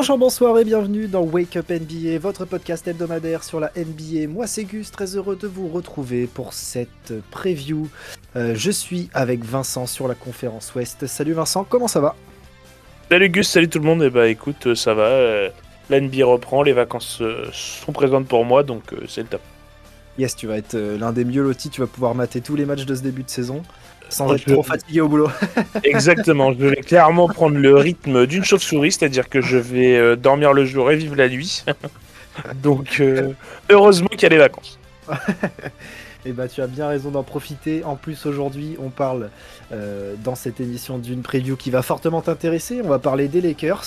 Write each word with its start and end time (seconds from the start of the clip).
Bonjour, 0.00 0.16
bonsoir 0.16 0.56
et 0.60 0.64
bienvenue 0.64 1.08
dans 1.08 1.22
Wake 1.22 1.56
Up 1.56 1.70
NBA, 1.70 2.20
votre 2.20 2.44
podcast 2.44 2.86
hebdomadaire 2.86 3.42
sur 3.42 3.58
la 3.58 3.72
NBA. 3.74 4.28
Moi 4.28 4.46
c'est 4.46 4.62
Gus, 4.62 4.92
très 4.92 5.16
heureux 5.16 5.34
de 5.34 5.48
vous 5.48 5.66
retrouver 5.66 6.28
pour 6.28 6.52
cette 6.52 7.12
preview. 7.32 7.88
Euh, 8.36 8.54
je 8.54 8.70
suis 8.70 9.10
avec 9.12 9.44
Vincent 9.44 9.86
sur 9.86 10.06
la 10.06 10.14
conférence 10.14 10.72
Ouest. 10.76 11.08
Salut 11.08 11.32
Vincent, 11.32 11.64
comment 11.64 11.88
ça 11.88 11.98
va? 11.98 12.14
Salut 13.10 13.28
Gus, 13.28 13.48
salut 13.48 13.68
tout 13.68 13.80
le 13.80 13.86
monde. 13.86 14.04
Et 14.04 14.10
bah 14.10 14.28
écoute, 14.28 14.68
euh, 14.68 14.76
ça 14.76 14.94
va. 14.94 15.02
euh, 15.02 15.50
La 15.90 16.00
NBA 16.00 16.24
reprend, 16.24 16.62
les 16.62 16.74
vacances 16.74 17.18
euh, 17.20 17.48
sont 17.52 17.90
présentes 17.90 18.28
pour 18.28 18.44
moi, 18.44 18.62
donc 18.62 18.94
c'est 19.08 19.22
le 19.22 19.26
top. 19.26 19.42
Yes, 20.16 20.36
tu 20.36 20.46
vas 20.46 20.58
être 20.58 20.76
l'un 20.76 21.12
des 21.12 21.24
mieux 21.24 21.42
lotis, 21.42 21.70
tu 21.70 21.80
vas 21.80 21.88
pouvoir 21.88 22.14
mater 22.14 22.40
tous 22.40 22.54
les 22.54 22.66
matchs 22.66 22.86
de 22.86 22.94
ce 22.94 23.02
début 23.02 23.24
de 23.24 23.30
saison 23.30 23.64
sans 24.08 24.32
être 24.34 24.44
je- 24.46 24.52
trop 24.52 24.62
fatigué 24.62 25.00
au 25.00 25.08
boulot. 25.08 25.28
Exactement, 25.84 26.52
je 26.52 26.66
vais 26.66 26.76
clairement 26.76 27.28
prendre 27.28 27.56
le 27.58 27.74
rythme 27.74 28.26
d'une 28.26 28.44
chauve-souris, 28.44 28.92
c'est-à-dire 28.92 29.28
que 29.28 29.40
je 29.40 29.56
vais 29.58 29.96
euh, 29.96 30.16
dormir 30.16 30.52
le 30.52 30.64
jour 30.64 30.90
et 30.90 30.96
vivre 30.96 31.16
la 31.16 31.28
nuit. 31.28 31.64
donc 32.62 32.98
euh, 33.00 33.32
heureusement 33.70 34.08
qu'il 34.08 34.22
y 34.22 34.26
a 34.26 34.28
les 34.30 34.38
vacances. 34.38 34.78
Et 36.26 36.32
bah 36.32 36.48
tu 36.48 36.60
as 36.60 36.66
bien 36.66 36.88
raison 36.88 37.10
d'en 37.10 37.22
profiter. 37.22 37.84
En 37.84 37.94
plus 37.96 38.26
aujourd'hui 38.26 38.76
on 38.80 38.90
parle 38.90 39.30
euh, 39.72 40.14
dans 40.24 40.34
cette 40.34 40.60
émission 40.60 40.98
d'une 40.98 41.22
preview 41.22 41.56
qui 41.56 41.70
va 41.70 41.80
fortement 41.80 42.20
t'intéresser. 42.20 42.80
On 42.84 42.88
va 42.88 42.98
parler 42.98 43.28
des 43.28 43.40
Lakers. 43.40 43.84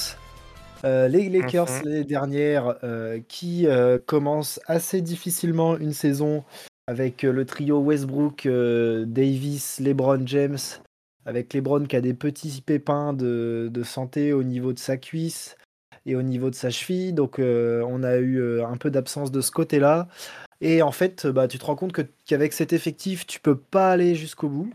Euh, 0.86 1.08
les 1.08 1.30
Lakers 1.30 1.68
Mhm. 1.84 1.90
les 1.92 2.04
dernières 2.06 2.76
euh, 2.84 3.20
qui 3.28 3.68
commencent 4.08 4.60
assez 4.66 5.02
difficilement 5.02 5.78
une 5.78 5.94
saison 5.94 6.44
avec 6.92 7.24
euh, 7.24 7.32
le 7.32 7.46
trio 7.46 7.80
Westbrook, 7.80 8.46
euh, 8.46 9.06
Davis, 9.06 9.80
LeBron 9.80 10.28
James. 10.28 10.58
Avec 11.26 11.54
LeBron 11.54 11.86
qui 11.86 11.96
a 11.96 12.02
des 12.02 12.14
petits 12.14 12.62
pépins 12.62 13.14
de, 13.14 13.72
santé 13.86 14.34
au 14.34 14.44
niveau 14.44 14.74
de 14.74 14.80
sa 14.80 14.98
cuisse 14.98 15.56
et 16.06 16.16
au 16.16 16.22
niveau 16.22 16.50
de 16.50 16.56
sa 16.56 16.70
cheville. 16.70 17.14
Donc 17.14 17.40
euh, 17.40 17.82
on 17.88 18.04
a 18.04 18.18
eu 18.18 18.62
un 18.62 18.76
peu 18.76 18.92
d'absence 18.92 19.32
de 19.32 19.40
ce 19.40 19.52
côté-là. 19.52 20.10
Et 20.60 20.82
en 20.82 20.92
fait, 20.92 21.28
bah, 21.28 21.48
tu 21.48 21.60
te 21.60 21.66
rends 21.66 21.76
compte 21.76 21.94
qu'avec 22.26 22.54
cet 22.54 22.74
effectif, 22.74 23.26
tu 23.26 23.40
peux 23.40 23.58
pas 23.58 23.92
aller 23.92 24.16
jusqu'au 24.16 24.50
bout. 24.50 24.74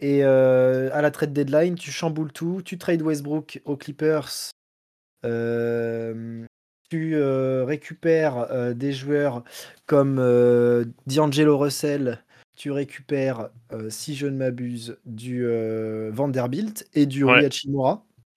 Et 0.00 0.24
à 0.24 1.00
la 1.00 1.10
trade 1.10 1.32
deadline, 1.32 1.76
tu 1.76 1.90
chamboules 1.90 2.32
tout. 2.32 2.62
Tu 2.64 2.78
trades 2.78 3.02
Westbrook 3.02 3.62
aux 3.64 3.76
Clippers. 3.76 4.50
Tu 6.88 7.14
euh, 7.16 7.64
récupères 7.64 8.46
euh, 8.50 8.74
des 8.74 8.92
joueurs 8.92 9.42
comme 9.86 10.18
euh, 10.18 10.84
D'Angelo 11.06 11.58
Russell. 11.58 12.22
Tu 12.56 12.70
récupères, 12.70 13.50
si 13.90 14.14
je 14.16 14.26
ne 14.26 14.36
m'abuse, 14.36 14.96
du 15.04 15.46
Vanderbilt 16.10 16.88
et 16.94 17.04
du 17.04 17.22
Ouais. 17.24 17.48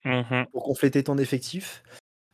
Mhm. 0.04 0.46
pour 0.52 0.64
compléter 0.64 1.02
ton 1.02 1.16
effectif. 1.16 1.82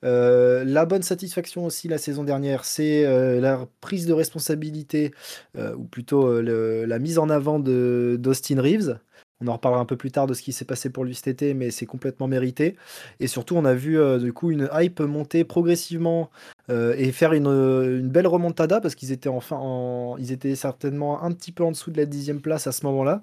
Euh, 0.05 0.65
la 0.65 0.85
bonne 0.85 1.03
satisfaction 1.03 1.65
aussi 1.65 1.89
la 1.89 1.99
saison 1.99 2.25
dernière, 2.25 2.65
c'est 2.65 3.07
euh, 3.07 3.41
la 3.41 3.67
prise 3.81 4.07
de 4.07 4.13
responsabilité, 4.13 5.13
euh, 5.57 5.75
ou 5.75 5.85
plutôt 5.85 6.41
le- 6.41 6.85
la 6.85 6.99
mise 6.99 7.19
en 7.19 7.31
avant 7.31 7.59
de 7.61 8.17
d'Austin 8.21 8.61
Reeves. 8.61 8.99
On 9.43 9.49
en 9.49 9.53
reparlera 9.55 9.83
un 9.83 9.85
peu 9.85 9.97
plus 9.99 10.11
tard 10.11 10.27
de 10.27 10.33
ce 10.35 10.41
qui 10.43 10.53
s'est 10.53 10.65
passé 10.65 10.89
pour 10.89 11.05
lui 11.05 11.15
cet 11.15 11.29
été, 11.29 11.53
mais 11.53 11.71
c'est 11.71 11.85
complètement 11.85 12.27
mérité. 12.27 12.77
Et 13.21 13.27
surtout, 13.27 13.55
on 13.57 13.65
a 13.67 13.75
vu 13.75 13.99
euh, 13.99 14.19
du 14.19 14.33
coup 14.33 14.51
une 14.51 14.69
hype 14.73 15.01
monter 15.01 15.45
progressivement 15.45 16.31
euh, 16.71 16.95
et 16.97 17.13
faire 17.13 17.35
une, 17.35 17.47
une 17.47 18.09
belle 18.09 18.27
remontada 18.27 18.81
parce 18.81 18.95
qu'ils 18.95 19.13
étaient 19.13 19.29
enfin, 19.29 19.57
en- 19.59 20.17
ils 20.19 20.33
étaient 20.33 20.55
certainement 20.57 21.23
un 21.23 21.33
petit 21.33 21.53
peu 21.53 21.65
en 21.65 21.71
dessous 21.71 21.91
de 21.91 21.99
la 21.99 22.07
dixième 22.07 22.41
place 22.41 22.67
à 22.67 22.73
ce 22.73 22.87
moment-là. 22.87 23.23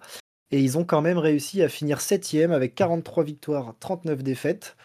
Et 0.51 0.59
ils 0.59 0.77
ont 0.77 0.85
quand 0.85 1.01
même 1.01 1.17
réussi 1.17 1.63
à 1.63 1.69
finir 1.69 1.99
septième 1.99 2.51
avec 2.51 2.75
43 2.75 3.23
victoires, 3.23 3.73
39 3.79 4.21
défaites. 4.21 4.77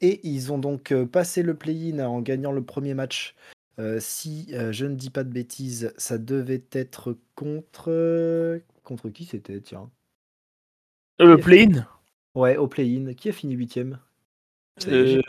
Et 0.00 0.26
ils 0.26 0.50
ont 0.50 0.58
donc 0.58 0.92
euh, 0.92 1.04
passé 1.04 1.42
le 1.42 1.54
play-in 1.54 1.98
en 2.06 2.20
gagnant 2.22 2.52
le 2.52 2.62
premier 2.64 2.94
match. 2.94 3.34
Euh, 3.78 3.98
si 4.00 4.48
euh, 4.54 4.72
je 4.72 4.86
ne 4.86 4.94
dis 4.94 5.10
pas 5.10 5.24
de 5.24 5.30
bêtises, 5.32 5.92
ça 5.98 6.16
devait 6.16 6.64
être 6.72 7.18
contre. 7.34 7.90
euh, 7.90 8.60
Contre 8.82 9.10
qui 9.10 9.26
c'était? 9.26 9.60
Tiens. 9.60 9.90
Le 11.20 11.36
play-in 11.36 11.86
Ouais, 12.34 12.56
au 12.56 12.66
play-in. 12.66 13.12
Qui 13.14 13.28
a 13.28 13.32
fini 13.32 13.54
huitième? 13.54 13.98
Euh, 14.88 15.20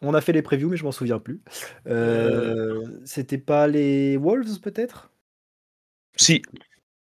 On 0.00 0.14
a 0.14 0.20
fait 0.20 0.32
les 0.32 0.42
previews, 0.42 0.70
mais 0.70 0.76
je 0.76 0.84
m'en 0.84 0.92
souviens 0.92 1.18
plus. 1.18 1.40
Euh, 1.86 2.82
C'était 3.04 3.38
pas 3.38 3.68
les 3.68 4.16
Wolves, 4.16 4.60
peut-être? 4.60 5.10
Si, 6.16 6.42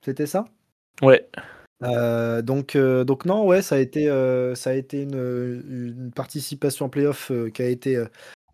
C'était 0.04 0.26
ça? 0.26 0.46
Ouais. 1.02 1.30
Euh, 1.84 2.42
donc, 2.42 2.76
euh, 2.76 3.04
donc 3.04 3.26
non, 3.26 3.46
ouais, 3.46 3.62
ça 3.62 3.76
a 3.76 3.80
été, 3.80 4.10
euh, 4.10 4.56
ça 4.56 4.72
a 4.72 4.74
été 4.74 5.02
une, 5.02 5.16
une 5.16 6.12
participation 6.12 6.86
en 6.86 6.90
playoff 6.90 7.32
euh, 7.32 7.50
qui 7.50 7.62
a 7.62 7.68
été 7.68 7.98
euh, 7.98 8.06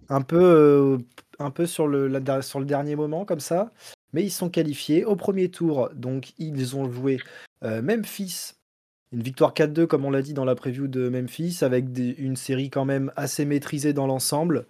un 0.09 0.21
peu, 0.21 0.41
euh, 0.41 0.97
un 1.39 1.51
peu 1.51 1.65
sur 1.65 1.87
le, 1.87 2.07
la 2.07 2.41
sur 2.41 2.59
le 2.59 2.65
dernier 2.65 2.95
moment 2.95 3.25
comme 3.25 3.41
ça, 3.41 3.71
mais 4.13 4.23
ils 4.23 4.31
sont 4.31 4.49
qualifiés 4.49 5.03
au 5.03 5.17
premier 5.17 5.49
tour. 5.49 5.89
Donc 5.93 6.33
ils 6.37 6.75
ont 6.77 6.89
joué 6.89 7.19
euh, 7.63 7.81
Memphis, 7.81 8.53
une 9.11 9.23
victoire 9.23 9.53
4-2 9.53 9.87
comme 9.87 10.05
on 10.05 10.11
l'a 10.11 10.21
dit 10.21 10.33
dans 10.33 10.45
la 10.45 10.55
preview 10.55 10.87
de 10.87 11.09
Memphis, 11.09 11.59
avec 11.61 11.85
une 11.97 12.35
série 12.35 12.69
quand 12.69 12.85
même 12.85 13.11
assez 13.15 13.45
maîtrisée 13.45 13.93
dans 13.93 14.07
l'ensemble. 14.07 14.65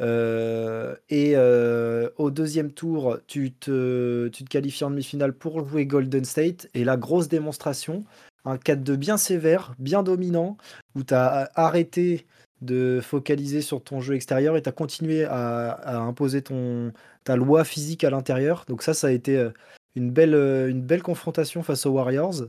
Euh, 0.00 0.94
et 1.08 1.32
euh, 1.34 2.08
au 2.16 2.30
deuxième 2.30 2.72
tour, 2.72 3.18
tu 3.26 3.52
te, 3.52 4.28
tu 4.28 4.44
qualifies 4.44 4.84
en 4.84 4.90
demi-finale 4.90 5.32
pour 5.32 5.66
jouer 5.66 5.86
Golden 5.86 6.24
State. 6.24 6.68
Et 6.74 6.84
la 6.84 6.96
grosse 6.96 7.28
démonstration, 7.28 8.04
un 8.44 8.56
4-2 8.56 8.96
bien 8.96 9.16
sévère, 9.16 9.74
bien 9.78 10.02
dominant, 10.02 10.56
où 10.94 11.02
tu 11.02 11.14
as 11.14 11.50
arrêté 11.54 12.26
de 12.60 13.00
focaliser 13.02 13.62
sur 13.62 13.82
ton 13.82 14.00
jeu 14.00 14.14
extérieur 14.14 14.56
et 14.56 14.62
tu 14.62 14.68
as 14.68 14.72
continué 14.72 15.24
à, 15.24 16.00
imposer 16.00 16.42
ton, 16.42 16.92
ta 17.24 17.36
loi 17.36 17.64
physique 17.64 18.04
à 18.04 18.10
l'intérieur. 18.10 18.64
Donc 18.68 18.82
ça, 18.82 18.94
ça 18.94 19.08
a 19.08 19.10
été 19.10 19.36
euh, 19.36 19.50
une 19.94 20.10
belle 20.10 21.02
confrontation 21.02 21.62
face 21.62 21.86
aux 21.86 21.90
Warriors. 21.90 22.44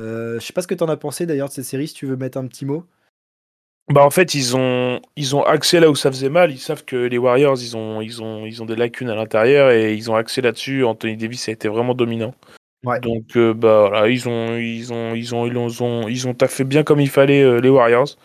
Euh, 0.00 0.40
je 0.40 0.44
sais 0.44 0.52
pas 0.52 0.62
ce 0.62 0.66
que 0.66 0.74
tu 0.74 0.82
en 0.82 0.88
as 0.88 0.96
pensé 0.96 1.26
d'ailleurs 1.26 1.48
de 1.48 1.52
cette 1.52 1.64
série, 1.64 1.88
si 1.88 1.94
tu 1.94 2.06
veux 2.06 2.16
mettre 2.16 2.38
un 2.38 2.46
petit 2.46 2.64
mot. 2.64 2.84
Bah 3.92 4.02
en 4.02 4.10
fait 4.10 4.32
ils 4.34 4.56
ont 4.56 5.02
ils 5.14 5.36
ont 5.36 5.42
axé 5.42 5.78
là 5.78 5.90
où 5.90 5.94
ça 5.94 6.10
faisait 6.10 6.30
mal. 6.30 6.50
Ils 6.50 6.58
savent 6.58 6.86
que 6.86 6.96
les 6.96 7.18
Warriors 7.18 7.60
ils 7.60 7.76
ont 7.76 8.00
ils 8.00 8.22
ont 8.22 8.46
ils 8.46 8.62
ont 8.62 8.66
des 8.66 8.76
lacunes 8.76 9.10
à 9.10 9.14
l'intérieur 9.14 9.70
et 9.70 9.94
ils 9.94 10.10
ont 10.10 10.14
axé 10.16 10.40
là-dessus. 10.40 10.84
Anthony 10.84 11.18
Davis 11.18 11.48
a 11.50 11.52
été 11.52 11.68
vraiment 11.68 11.94
dominant. 11.94 12.34
Ouais. 12.84 12.98
Donc 13.00 13.36
euh, 13.36 13.52
bah 13.52 13.88
voilà 13.88 14.08
ils 14.08 14.26
ont 14.26 14.56
ils 14.56 14.90
ont 14.90 15.14
ils 15.14 15.34
ont 15.34 15.46
ils 15.46 15.58
ont 15.58 15.68
ils 15.68 15.82
ont, 15.82 16.08
ils 16.08 16.28
ont 16.28 16.34
taffé 16.34 16.64
bien 16.64 16.82
comme 16.82 17.00
il 17.00 17.10
fallait 17.10 17.42
euh, 17.42 17.60
les 17.60 17.68
Warriors. 17.68 18.16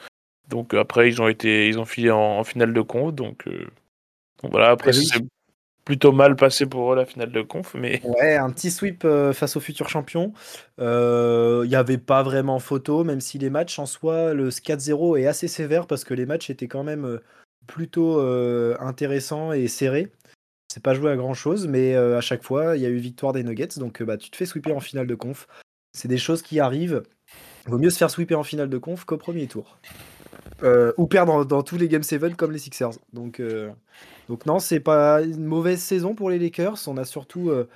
Donc 0.47 0.74
après 0.74 1.09
ils 1.09 1.22
ont 1.22 1.28
été 1.28 1.68
ils 1.68 1.78
ont 1.78 1.85
filé 1.85 2.09
en, 2.09 2.40
en 2.40 2.44
finale 2.46 2.74
de 2.74 2.81
conf. 2.81 3.13
Donc, 3.13 3.44
donc 4.41 4.52
voilà 4.52 4.69
après 4.69 4.97
oui. 4.97 5.09
Plutôt 5.90 6.12
mal 6.12 6.36
passé 6.36 6.68
pour 6.68 6.94
la 6.94 7.04
finale 7.04 7.32
de 7.32 7.42
conf 7.42 7.74
mais 7.74 8.00
Ouais, 8.04 8.36
un 8.36 8.52
petit 8.52 8.70
sweep 8.70 9.06
euh, 9.06 9.34
face 9.34 9.56
au 9.56 9.60
futur 9.60 9.90
champion. 9.90 10.34
Il 10.78 11.68
n'y 11.68 11.76
avait 11.76 11.98
pas 11.98 12.22
vraiment 12.22 12.60
photo, 12.60 13.04
même 13.04 13.22
si 13.22 13.40
les 13.40 13.50
matchs 13.50 13.80
en 13.80 13.88
soi, 13.88 14.36
le 14.36 14.50
4-0 14.50 15.20
est 15.20 15.26
assez 15.26 15.48
sévère 15.48 15.88
parce 15.88 16.04
que 16.04 16.14
les 16.14 16.28
matchs 16.28 16.52
étaient 16.52 16.68
quand 16.68 16.84
même 16.84 17.06
euh, 17.06 17.24
plutôt 17.66 18.20
euh, 18.20 18.76
intéressants 18.80 19.52
et 19.52 19.68
serrés. 19.68 20.12
C'est 20.72 20.84
pas 20.84 20.94
joué 20.94 21.12
à 21.12 21.16
grand 21.16 21.34
chose, 21.34 21.68
mais 21.68 21.96
euh, 21.96 22.18
à 22.18 22.22
chaque 22.22 22.44
fois, 22.44 22.78
il 22.78 22.84
y 22.84 22.86
a 22.86 22.90
eu 22.90 22.98
victoire 22.98 23.34
des 23.34 23.44
Nuggets. 23.44 23.80
Donc 23.80 24.02
euh, 24.02 24.06
bah, 24.06 24.18
tu 24.18 24.30
te 24.30 24.38
fais 24.38 24.46
sweeper 24.46 24.76
en 24.76 24.80
finale 24.80 25.08
de 25.08 25.16
conf. 25.16 25.47
C'est 25.94 26.08
des 26.08 26.20
choses 26.20 26.44
qui 26.44 26.59
arrivent. 26.59 27.02
Vaut 27.66 27.80
mieux 27.80 27.90
se 27.90 27.97
faire 27.97 28.12
sweeper 28.12 28.38
en 28.38 28.44
finale 28.44 28.70
de 28.70 28.78
conf 28.78 29.06
qu'au 29.06 29.18
premier 29.18 29.47
tour. 29.47 29.80
Euh, 30.64 30.91
ou 30.97 31.08
perdre 31.08 31.46
dans, 31.46 31.64
tous 31.64 31.78
les 31.78 31.88
Game 31.88 32.03
7 32.03 32.36
comme 32.36 32.52
les 32.52 32.59
Sixers. 32.59 32.91
Donc, 33.14 33.40
euh, 33.40 33.70
donc 34.28 34.46
non, 34.46 34.59
c'est 34.59 34.80
pas 34.80 35.22
une 35.22 35.46
mauvaise 35.46 35.80
saison 35.80 36.16
pour 36.16 36.30
les 36.30 36.40
Lakers. 36.40 36.78
On 36.88 36.97
a 36.97 37.06
surtout 37.06 37.50
euh, 37.50 37.68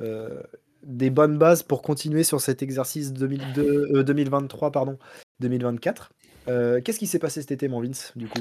euh, 0.00 0.40
des 0.82 1.10
bonnes 1.10 1.36
bases 1.36 1.62
pour 1.62 1.82
continuer 1.82 2.24
sur 2.24 2.40
cet 2.40 2.62
exercice 2.62 3.12
2002, 3.12 3.90
euh, 3.94 4.02
2023, 4.02 4.72
pardon, 4.72 4.98
2024. 5.40 6.10
Euh, 6.48 6.80
Qu'est-ce 6.82 6.98
qui 6.98 7.06
s'est 7.06 7.18
passé 7.18 7.42
cet 7.42 7.52
été, 7.52 7.68
mon 7.68 7.82
Vince, 7.82 8.12
du 8.16 8.26
coup? 8.26 8.40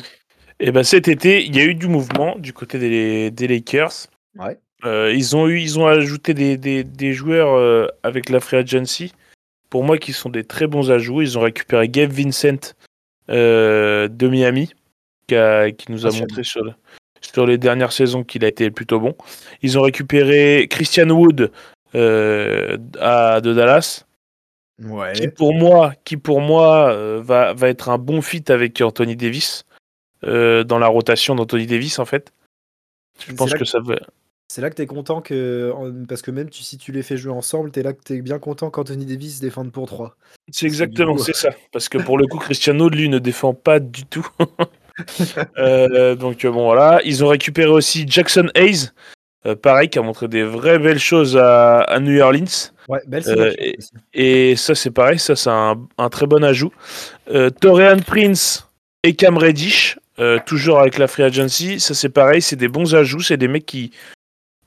Et 0.62 0.72
ben 0.72 0.84
cet 0.84 1.08
été 1.08 1.46
il 1.46 1.56
y 1.56 1.60
a 1.60 1.64
eu 1.64 1.76
du 1.76 1.88
mouvement 1.88 2.38
du 2.38 2.52
côté 2.54 2.80
des, 2.80 3.32
des 3.32 3.48
Lakers. 3.48 4.08
Ouais. 4.38 4.58
Ils 4.84 5.36
ont 5.36 5.48
eu, 5.48 5.60
ils 5.60 5.78
ont 5.78 5.88
ajouté 5.88 6.34
des, 6.34 6.58
des, 6.58 6.86
des 6.86 7.14
joueurs 7.14 7.90
avec 8.04 8.30
la 8.30 8.40
free 8.40 8.58
agency. 8.58 9.14
Pour 9.70 9.84
moi, 9.84 9.98
qui 9.98 10.14
sont 10.14 10.30
des 10.30 10.44
très 10.44 10.68
bons 10.68 10.90
ajouts. 10.90 11.22
Ils 11.22 11.38
ont 11.38 11.42
récupéré 11.42 11.90
Gabe 11.90 12.12
Vincent 12.12 12.74
de 13.30 14.28
Miami, 14.28 14.74
qui, 15.28 15.36
a- 15.36 15.72
qui 15.72 15.92
nous 15.92 16.06
a 16.06 16.10
Ah, 16.10 16.20
montré 16.20 16.44
sur, 16.44 16.64
le- 16.64 16.74
sur 17.22 17.46
les 17.46 17.58
dernières 17.58 17.92
saisons 17.92 18.24
qu'il 18.24 18.44
a 18.44 18.48
été 18.48 18.70
plutôt 18.72 19.00
bon. 19.00 19.16
Ils 19.62 19.78
ont 19.78 19.82
récupéré 19.84 20.68
Christian 20.70 21.10
Wood 21.10 21.52
euh, 21.96 22.78
à, 23.00 23.42
de 23.42 23.54
Dallas, 23.54 24.06
qui 25.14 25.28
pour 25.28 25.54
moi, 25.54 25.94
qui 26.06 26.18
pour 26.18 26.40
moi 26.42 26.92
euh, 26.92 27.22
va, 27.24 27.54
va 27.54 27.68
être 27.70 27.90
un 27.90 27.98
bon 27.98 28.22
fit 28.22 28.44
avec 28.50 28.80
Anthony 28.82 29.16
Davis 29.16 29.66
euh, 30.24 30.64
dans 30.64 30.80
la 30.80 30.88
rotation 30.88 31.36
d'Anthony 31.36 31.66
Davis 31.68 32.00
en 32.00 32.06
fait. 32.06 32.32
Je 33.28 33.34
pense 33.34 33.52
là 33.52 33.58
que 33.60 33.66
ça 33.66 33.80
va. 33.80 33.96
C'est 34.52 34.62
là 34.62 34.72
que 34.72 34.76
tu 34.76 34.82
es 34.82 34.88
content 34.88 35.22
que. 35.22 35.72
en- 35.76 36.06
Parce 36.08 36.24
que 36.24 36.32
même 36.32 36.50
tu- 36.50 36.64
si 36.64 36.80
tu 36.80 36.92
les 36.92 37.04
fais 37.04 37.18
jouer 37.18 37.32
ensemble, 37.32 37.72
tu 37.72 37.80
es 37.80 37.84
là 37.84 37.94
que 37.94 38.02
tu 38.04 38.14
es 38.16 38.22
bien 38.22 38.40
content 38.40 38.72
qu'Anthony 38.72 39.06
Davis 39.06 39.40
défende 39.40 39.72
pour 39.72 39.88
3. 39.88 40.18
C'est 40.52 40.66
exactement, 40.66 41.16
coup- 41.16 41.24
c'est 41.24 41.36
ça. 41.36 41.52
Parce 41.72 41.88
que 41.88 42.00
pour 42.00 42.18
le 42.18 42.26
coup, 42.26 42.40
Cristiano, 42.40 42.90
lui, 42.90 43.10
ne 43.10 43.20
défend 43.20 43.54
pas 43.54 43.80
du 43.80 44.06
tout. 44.06 44.28
Euh, 45.58 46.14
donc 46.16 46.46
bon 46.46 46.66
voilà, 46.66 47.00
ils 47.06 47.24
ont 47.24 47.30
récupéré 47.30 47.70
aussi 47.70 48.04
Jackson 48.06 48.50
Hayes, 48.54 48.90
pareil, 49.62 49.88
qui 49.88 49.98
a 49.98 50.02
montré 50.02 50.28
des 50.28 50.44
vraies 50.44 50.78
belles 50.78 51.00
choses 51.00 51.38
à, 51.38 52.00
New 52.02 52.20
Orleans. 52.20 52.74
Ouais, 52.90 53.00
belle 53.08 53.24
et, 53.58 53.78
et, 54.14 54.56
ça 54.58 54.76
c'est 54.76 54.92
pareil, 54.92 55.18
ça 55.18 55.38
c'est 55.38 55.50
un, 55.50 56.10
très 56.12 56.28
bon 56.28 56.44
ajout. 56.44 56.74
Torian 57.62 58.00
Prince 58.06 58.68
et 59.04 59.14
Cam 59.16 59.38
Reddish, 59.38 59.98
toujours 60.46 60.80
avec 60.80 60.98
la 60.98 61.08
Free 61.08 61.24
Agency, 61.24 61.80
ça 61.80 61.94
c'est 61.94 62.10
pareil, 62.10 62.42
c'est 62.42 62.58
des 62.58 62.68
bons 62.68 62.94
ajouts, 62.94 63.22
c'est 63.22 63.38
des 63.38 63.48
mecs 63.48 63.66
qui, 63.66 63.92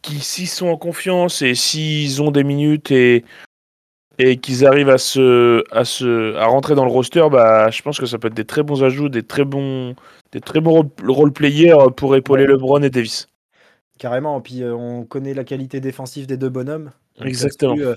qui 0.02 0.20
s'ils 0.20 0.48
sont 0.48 0.68
en 0.68 0.76
confiance 0.76 1.42
et 1.42 1.54
s'ils 1.54 2.20
ont 2.20 2.30
des 2.30 2.44
minutes 2.44 2.90
et 2.90 3.24
et 4.18 4.36
qu'ils 4.36 4.66
arrivent 4.66 4.90
à 4.90 4.98
se, 4.98 5.64
à 5.74 5.84
se, 5.84 6.36
à 6.36 6.44
rentrer 6.44 6.74
dans 6.74 6.84
le 6.84 6.90
roster, 6.90 7.26
bah, 7.30 7.70
je 7.70 7.82
pense 7.82 7.98
que 7.98 8.06
ça 8.06 8.18
peut 8.18 8.28
être 8.28 8.34
des 8.34 8.44
très 8.44 8.62
bons 8.62 8.84
ajouts, 8.84 9.08
des 9.08 9.22
très 9.22 9.44
bons, 9.44 9.94
des 10.32 10.40
très 10.40 10.60
bons 10.60 10.90
role 11.06 11.32
players 11.32 11.74
pour 11.96 12.14
épauler 12.14 12.46
LeBron 12.46 12.82
et 12.82 12.90
Davis. 12.90 13.26
Carrément. 13.98 14.40
Puis 14.40 14.62
euh, 14.62 14.74
on 14.74 15.04
connaît 15.04 15.34
la 15.34 15.44
qualité 15.44 15.80
défensive 15.80 16.26
des 16.26 16.36
deux 16.36 16.48
bonhommes. 16.48 16.90
Exactement. 17.20 17.76
Euh, 17.78 17.94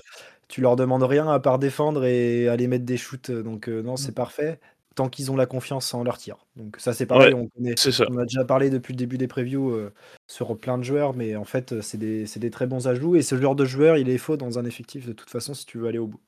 tu 0.48 0.60
leur 0.60 0.76
demandes 0.76 1.02
rien 1.02 1.28
à 1.28 1.40
part 1.40 1.58
défendre 1.58 2.04
et 2.04 2.48
aller 2.48 2.68
mettre 2.68 2.84
des 2.84 2.96
shoots. 2.96 3.30
Donc 3.30 3.68
euh, 3.68 3.82
non, 3.82 3.96
c'est 3.96 4.12
mm. 4.12 4.14
parfait 4.14 4.60
tant 4.96 5.08
qu'ils 5.08 5.30
ont 5.30 5.36
la 5.36 5.46
confiance 5.46 5.94
en 5.94 6.02
leur 6.02 6.18
tir. 6.18 6.38
Donc 6.56 6.76
ça 6.78 6.92
c'est 6.92 7.06
pareil, 7.06 7.34
on, 7.34 7.48
connaît, 7.48 7.74
on 8.08 8.18
a 8.18 8.24
déjà 8.24 8.44
parlé 8.44 8.70
depuis 8.70 8.94
le 8.94 8.96
début 8.96 9.18
des 9.18 9.28
previews 9.28 9.70
euh, 9.70 9.92
sur 10.26 10.56
plein 10.58 10.78
de 10.78 10.82
joueurs, 10.82 11.14
mais 11.14 11.36
en 11.36 11.44
fait 11.44 11.72
euh, 11.72 11.82
c'est 11.82 11.98
des, 11.98 12.24
des, 12.24 12.50
très 12.50 12.66
bons 12.66 12.88
ajouts 12.88 13.14
et 13.14 13.22
ce 13.22 13.40
genre 13.40 13.54
de 13.54 13.66
joueur 13.66 13.98
il 13.98 14.08
est 14.08 14.18
faux 14.18 14.36
dans 14.36 14.58
un 14.58 14.64
effectif 14.64 15.06
de 15.06 15.12
toute 15.12 15.30
façon 15.30 15.54
si 15.54 15.66
tu 15.66 15.78
veux 15.78 15.86
aller 15.86 15.98
au 15.98 16.08
bout. 16.08 16.20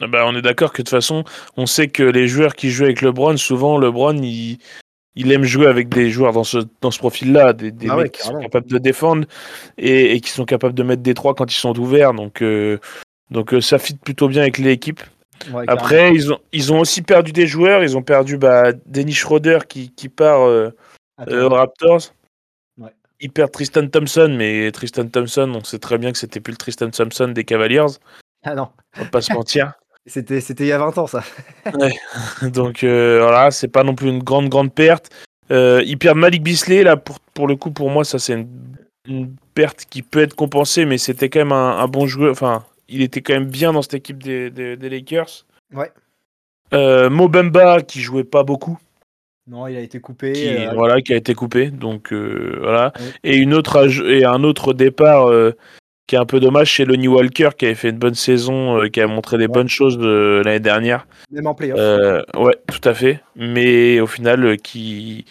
Ah 0.00 0.06
bah, 0.06 0.24
on 0.26 0.36
est 0.36 0.42
d'accord 0.42 0.72
que 0.72 0.82
de 0.82 0.84
toute 0.84 0.90
façon 0.90 1.24
on 1.56 1.66
sait 1.66 1.88
que 1.88 2.02
les 2.02 2.28
joueurs 2.28 2.54
qui 2.54 2.70
jouent 2.70 2.84
avec 2.84 3.00
LeBron, 3.00 3.38
souvent 3.38 3.78
LeBron 3.78 4.18
il, 4.22 4.58
il 5.16 5.32
aime 5.32 5.44
jouer 5.44 5.66
avec 5.66 5.88
des 5.88 6.10
joueurs 6.10 6.34
dans 6.34 6.44
ce, 6.44 6.58
dans 6.82 6.90
ce 6.90 6.98
profil-là, 6.98 7.54
des, 7.54 7.72
des 7.72 7.88
ah 7.88 7.96
mecs 7.96 8.12
qui 8.12 8.22
sont 8.22 8.38
capables 8.38 8.68
de 8.68 8.78
défendre 8.78 9.26
et, 9.78 10.20
qui 10.20 10.30
sont 10.30 10.44
capables 10.44 10.74
de 10.74 10.82
mettre 10.82 11.02
des 11.02 11.14
trois 11.14 11.34
quand 11.34 11.50
ils 11.50 11.58
sont 11.58 11.76
ouverts, 11.78 12.12
donc, 12.12 12.42
euh, 12.42 12.78
donc 13.30 13.54
ça 13.62 13.78
fit 13.78 13.96
plutôt 13.96 14.28
bien 14.28 14.42
avec 14.42 14.58
l'équipe. 14.58 15.00
Après, 15.66 16.12
ils 16.14 16.32
ont, 16.32 16.38
ils 16.52 16.72
ont 16.72 16.80
aussi 16.80 17.02
perdu 17.02 17.32
des 17.32 17.46
joueurs. 17.46 17.82
Ils 17.82 17.96
ont 17.96 18.02
perdu 18.02 18.36
bah, 18.36 18.72
Dennis 18.86 19.14
Schroeder 19.14 19.60
qui, 19.68 19.90
qui 19.90 20.08
part 20.08 20.46
euh, 20.46 20.70
euh, 21.28 21.48
aux 21.48 21.54
Raptors. 21.54 22.12
Ouais. 22.78 22.90
Ils 23.20 23.30
perdent 23.30 23.52
Tristan 23.52 23.86
Thompson, 23.88 24.34
mais 24.36 24.70
Tristan 24.72 25.06
Thompson, 25.08 25.52
on 25.54 25.64
sait 25.64 25.78
très 25.78 25.98
bien 25.98 26.12
que 26.12 26.18
c'était 26.18 26.40
plus 26.40 26.52
le 26.52 26.58
Tristan 26.58 26.90
Thompson 26.90 27.28
des 27.28 27.44
Cavaliers. 27.44 27.98
Ah 28.44 28.54
non. 28.54 28.68
On 28.96 29.02
va 29.02 29.10
pas 29.10 29.20
se 29.20 29.32
mentir. 29.32 29.72
C'était, 30.06 30.40
c'était 30.40 30.64
il 30.64 30.68
y 30.68 30.72
a 30.72 30.78
20 30.78 30.96
ans, 30.96 31.06
ça. 31.06 31.22
ouais. 31.74 31.92
Donc 32.48 32.82
euh, 32.82 33.18
voilà, 33.20 33.50
c'est 33.50 33.68
pas 33.68 33.84
non 33.84 33.94
plus 33.94 34.08
une 34.08 34.22
grande, 34.22 34.48
grande 34.48 34.72
perte. 34.72 35.10
ils 35.50 35.98
perdent 35.98 36.16
Malik 36.16 36.42
Bisley, 36.42 36.82
là, 36.82 36.96
pour, 36.96 37.20
pour 37.20 37.46
le 37.46 37.56
coup, 37.56 37.72
pour 37.72 37.90
moi, 37.90 38.06
ça 38.06 38.18
c'est 38.18 38.46
une, 39.04 39.36
perte 39.52 39.84
qui 39.90 40.00
peut 40.00 40.20
être 40.20 40.32
compensée, 40.32 40.86
mais 40.86 40.96
c'était 40.96 41.28
quand 41.28 41.40
même 41.40 41.52
un, 41.52 41.80
un 41.80 41.88
bon 41.88 42.06
joueur. 42.06 42.32
Enfin, 42.32 42.64
il 42.88 43.02
était 43.02 43.20
quand 43.20 43.34
même 43.34 43.50
bien 43.50 43.72
dans 43.72 43.82
cette 43.82 43.94
équipe 43.94 44.22
des, 44.22 44.76
Lakers. 44.76 45.46
Ouais. 45.74 45.90
Euh, 46.72 47.08
Mobemba 47.10 47.82
qui 47.82 48.00
jouait 48.00 48.24
pas 48.24 48.42
beaucoup. 48.42 48.78
Non, 49.46 49.66
il 49.66 49.76
a 49.76 49.80
été 49.80 50.00
coupé. 50.00 50.32
Euh, 50.36 50.72
voilà, 50.74 51.00
qui 51.00 51.14
a 51.14 51.16
été 51.16 51.34
coupé. 51.34 51.70
Donc 51.70 52.12
euh, 52.12 52.58
voilà. 52.60 52.92
Et 53.24 53.36
une 53.36 53.54
autre 53.54 53.88
et 54.06 54.24
un 54.24 54.44
autre 54.44 54.74
départ 54.74 55.30
qui 56.06 56.14
est 56.14 56.18
un 56.18 56.26
peu 56.26 56.40
dommage, 56.40 56.74
c'est 56.74 56.84
Lonnie 56.84 57.08
Walker 57.08 57.50
qui 57.56 57.66
avait 57.66 57.74
fait 57.74 57.90
une 57.90 57.98
bonne 57.98 58.14
saison, 58.14 58.80
qui 58.90 59.00
a 59.00 59.06
montré 59.06 59.38
des 59.38 59.48
bonnes 59.48 59.68
choses 59.68 59.98
l'année 59.98 60.60
dernière. 60.60 61.06
Même 61.30 61.46
en 61.46 61.54
playoff. 61.54 62.24
ouais, 62.36 62.56
tout 62.66 62.88
à 62.88 62.94
fait. 62.94 63.20
Mais 63.36 64.00
au 64.00 64.06
final, 64.06 64.56
qui 64.58 65.24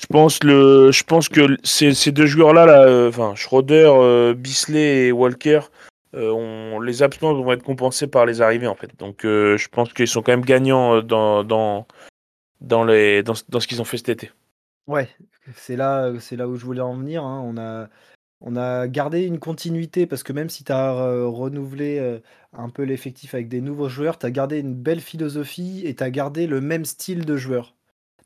je 0.00 0.06
pense, 0.06 0.44
le, 0.44 0.92
je 0.92 1.02
pense 1.02 1.28
que 1.28 1.56
ces, 1.64 1.92
ces 1.92 2.12
deux 2.12 2.26
joueurs-là, 2.26 2.66
là, 2.66 3.08
enfin, 3.08 3.34
Schroeder, 3.34 4.32
Bisley 4.36 5.06
et 5.06 5.12
Walker, 5.12 5.60
euh, 6.14 6.30
on, 6.30 6.80
les 6.80 7.02
absences 7.02 7.36
vont 7.36 7.52
être 7.52 7.62
compensées 7.62 8.06
par 8.06 8.24
les 8.24 8.40
arrivées 8.40 8.66
en 8.66 8.74
fait. 8.74 8.98
Donc 8.98 9.24
euh, 9.24 9.56
je 9.56 9.68
pense 9.68 9.92
qu'ils 9.92 10.08
sont 10.08 10.22
quand 10.22 10.32
même 10.32 10.44
gagnants 10.44 10.96
euh, 10.96 11.02
dans, 11.02 11.44
dans, 11.44 11.86
dans, 12.60 12.84
les, 12.84 13.22
dans, 13.22 13.34
ce 13.34 13.66
qu'ils 13.66 13.80
ont 13.80 13.84
fait 13.84 13.98
cet 13.98 14.08
été. 14.08 14.30
Ouais, 14.86 15.08
c'est 15.54 15.76
là, 15.76 16.12
c'est 16.18 16.36
là 16.36 16.48
où 16.48 16.56
je 16.56 16.64
voulais 16.64 16.80
en 16.80 16.96
venir. 16.96 17.22
Hein. 17.24 17.42
On, 17.44 17.58
a, 17.58 17.88
on 18.40 18.56
a 18.56 18.88
gardé 18.88 19.24
une 19.24 19.38
continuité 19.38 20.06
parce 20.06 20.22
que 20.22 20.32
même 20.32 20.48
si 20.48 20.64
tu 20.64 20.72
as 20.72 20.92
renouvelé 21.26 22.20
un 22.54 22.70
peu 22.70 22.84
l'effectif 22.84 23.34
avec 23.34 23.48
des 23.48 23.60
nouveaux 23.60 23.90
joueurs, 23.90 24.18
tu 24.18 24.24
as 24.24 24.30
gardé 24.30 24.60
une 24.60 24.74
belle 24.74 25.00
philosophie 25.00 25.82
et 25.84 25.94
tu 25.94 26.02
as 26.02 26.10
gardé 26.10 26.46
le 26.46 26.62
même 26.62 26.86
style 26.86 27.26
de 27.26 27.36
joueur. 27.36 27.74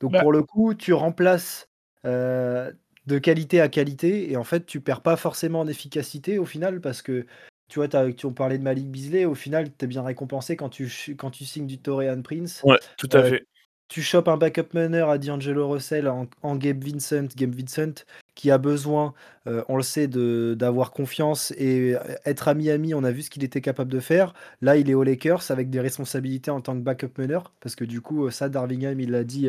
Donc 0.00 0.12
bah 0.12 0.20
pour 0.20 0.31
le 0.31 0.44
coup, 0.44 0.75
tu 0.75 0.93
remplaces 0.93 1.69
de 2.05 3.19
qualité 3.19 3.61
à 3.61 3.69
qualité 3.69 4.31
et 4.31 4.37
en 4.37 4.44
fait 4.44 4.64
tu 4.64 4.81
perds 4.81 5.00
pas 5.00 5.17
forcément 5.17 5.61
en 5.61 5.67
efficacité 5.67 6.38
au 6.38 6.44
final 6.44 6.81
parce 6.81 7.02
que 7.02 7.26
tu 7.73 7.79
vois, 7.79 7.89
tu 7.89 7.97
as 7.97 8.31
parlé 8.33 8.59
de 8.59 8.63
Malik 8.63 8.91
Beasley, 8.91 9.25
au 9.25 9.35
final, 9.35 9.71
tu 9.79 9.87
es 9.87 9.89
bien 9.89 10.03
récompensé 10.03 10.57
quand 10.57 10.69
tu, 10.69 10.93
quand 11.17 11.31
tu 11.31 11.47
signes 11.47 11.67
du 11.67 11.79
Torian 11.79 12.21
Prince. 12.21 12.61
Ouais, 12.65 12.77
tout 12.99 13.09
à 13.15 13.21
euh, 13.21 13.31
fait. 13.31 13.47
Tu 13.89 14.03
chopes 14.03 14.29
un 14.29 14.37
backup 14.37 14.75
runner 14.75 15.07
à 15.09 15.17
D'Angelo 15.17 15.71
Russell 15.71 16.07
en, 16.07 16.57
Gabe 16.57 16.85
Vincent, 16.85 17.29
Gabe 17.35 17.55
Vincent, 17.55 18.05
qui 18.35 18.51
a 18.51 18.59
besoin, 18.59 19.15
euh, 19.47 19.65
on 19.71 19.79
le 19.79 19.83
sait, 19.83 20.07
d'avoir 20.07 20.91
confiance 20.91 21.51
et 21.53 21.95
être 22.27 22.49
à 22.49 22.53
Miami, 22.53 22.93
on 22.93 23.05
a 23.05 23.11
vu 23.11 23.23
ce 23.23 23.31
qu'il 23.31 23.43
était 23.43 23.63
capable 23.63 23.91
de 23.91 24.01
faire. 24.01 24.35
Là, 24.61 24.77
il 24.77 24.91
est 24.91 24.95
aux 24.95 25.03
Lakers 25.03 25.51
avec 25.51 25.71
des 25.71 25.81
responsabilités 25.81 26.51
en 26.51 26.61
tant 26.61 26.75
que 26.75 26.83
backup 26.83 27.13
runner, 27.17 27.41
parce 27.61 27.75
que 27.75 27.87
du 27.87 28.03
coup, 28.03 28.31
ça, 28.31 28.51
Darvingham, 28.51 29.01
il 29.01 29.13
l'a 29.13 29.25
dit. 29.25 29.49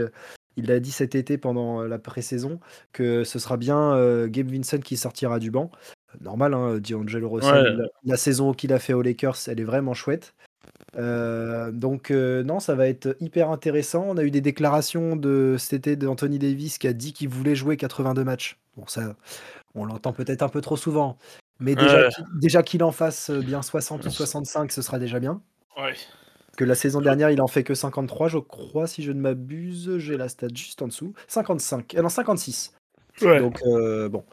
il 0.56 0.68
l'a 0.68 0.80
dit 0.80 0.92
cet 0.92 1.16
été 1.16 1.38
pendant 1.38 1.81
la 1.81 2.00
pré-saison 2.00 2.62
que 2.94 3.25
ce 3.25 3.38
sera 3.38 3.58
bien 3.58 4.28
Gabe 4.28 4.50
Vincent 4.50 4.80
qui 4.80 4.96
sortira 4.96 5.40
du 5.40 5.52
banc 5.52 5.72
normal, 6.21 6.54
hein, 6.54 6.80
D'Angelo 6.80 7.30
Russell, 7.30 7.89
la, 8.04 8.18
saison 8.18 8.54
qu'il 8.54 8.74
a 8.74 8.80
fait 8.80 8.94
aux 8.94 9.01
Lakers, 9.01 9.38
elle 9.48 9.60
est 9.60 9.65
vraiment 9.65 9.93
chouette. 9.93 10.34
Euh, 10.96 11.72
donc 11.72 12.12
euh, 12.12 12.43
non, 12.43 12.60
ça 12.60 12.75
va 12.75 12.88
être 12.88 13.15
hyper 13.20 13.50
intéressant. 13.50 14.05
On 14.08 14.17
a 14.17 14.24
eu 14.24 14.32
des 14.32 14.41
déclarations 14.41 15.15
de 15.15 15.55
cet 15.58 15.74
été 15.74 15.96
d'Anthony 15.96 16.39
Davis 16.39 16.77
qui 16.77 16.88
a 16.88 16.93
dit 16.93 17.13
qu'il 17.13 17.29
voulait 17.29 17.55
jouer 17.55 17.77
82 17.77 18.24
matchs. 18.24 18.58
Bon, 18.77 18.86
ça, 18.88 19.15
on 19.75 19.86
l'entend 19.86 20.13
peut-être 20.13 20.43
un 20.43 20.50
peu 20.50 20.62
trop 20.62 20.77
souvent, 20.77 21.17
mais 21.60 21.75
déjà, 22.39 22.63
qu'il 22.63 22.84
en 22.84 22.91
fasse 22.91 23.29
euh, 23.29 23.39
bien 23.39 23.62
60 23.62 24.05
ou 24.05 24.10
65, 24.10 24.72
ce 24.72 24.82
sera 24.82 25.00
déjà 25.00 25.20
bien. 25.20 25.41
Ouais. 25.77 25.93
Que 26.58 26.63
la 26.63 26.75
saison 26.75 27.01
dernière, 27.01 27.32
il 27.32 27.41
en 27.41 27.48
fait 27.48 27.63
que 27.63 27.74
53, 27.74 28.27
je 28.27 28.38
crois, 28.38 28.86
si 28.86 29.01
je 29.01 29.12
ne 29.12 29.20
m'abuse. 29.20 29.98
J'ai 29.98 30.17
la 30.17 30.29
stat 30.29 30.48
juste 30.53 30.82
en 30.84 30.88
dessous. 30.88 31.13
55. 31.27 31.96
non, 31.96 32.10
56. 32.10 32.74
Donc, 33.22 33.60
bon, 33.63 34.24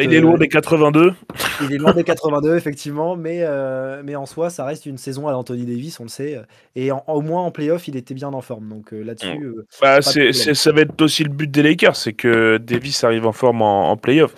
il 0.00 0.12
est 0.12 0.20
loin 0.20 0.36
des 0.36 0.48
82. 0.48 1.14
Il 1.62 1.72
est 1.72 1.78
loin 1.78 1.92
des 1.92 2.02
82, 2.02 2.56
effectivement, 2.56 3.14
mais, 3.14 3.38
euh, 3.42 4.02
mais 4.04 4.16
en 4.16 4.26
soi, 4.26 4.50
ça 4.50 4.64
reste 4.64 4.86
une 4.86 4.98
saison 4.98 5.28
à 5.28 5.34
Anthony 5.34 5.64
Davis, 5.64 6.00
on 6.00 6.04
le 6.04 6.08
sait. 6.08 6.40
Et 6.74 6.90
au 6.90 7.20
moins 7.20 7.42
en 7.42 7.50
playoff, 7.52 7.86
il 7.86 7.96
était 7.96 8.14
bien 8.14 8.32
en 8.32 8.40
forme. 8.40 8.68
Donc 8.68 8.92
euh, 8.92 9.02
là-dessus. 9.02 9.44
Euh, 9.44 9.66
bah, 9.80 10.02
ça 10.02 10.72
va 10.72 10.80
être 10.80 11.00
aussi 11.00 11.22
le 11.22 11.30
but 11.30 11.50
des 11.50 11.62
Lakers, 11.62 11.94
c'est 11.94 12.12
que 12.12 12.58
Davis 12.58 13.04
arrive 13.04 13.26
en 13.26 13.32
forme 13.32 13.62
en, 13.62 13.96
playoff. 13.96 14.34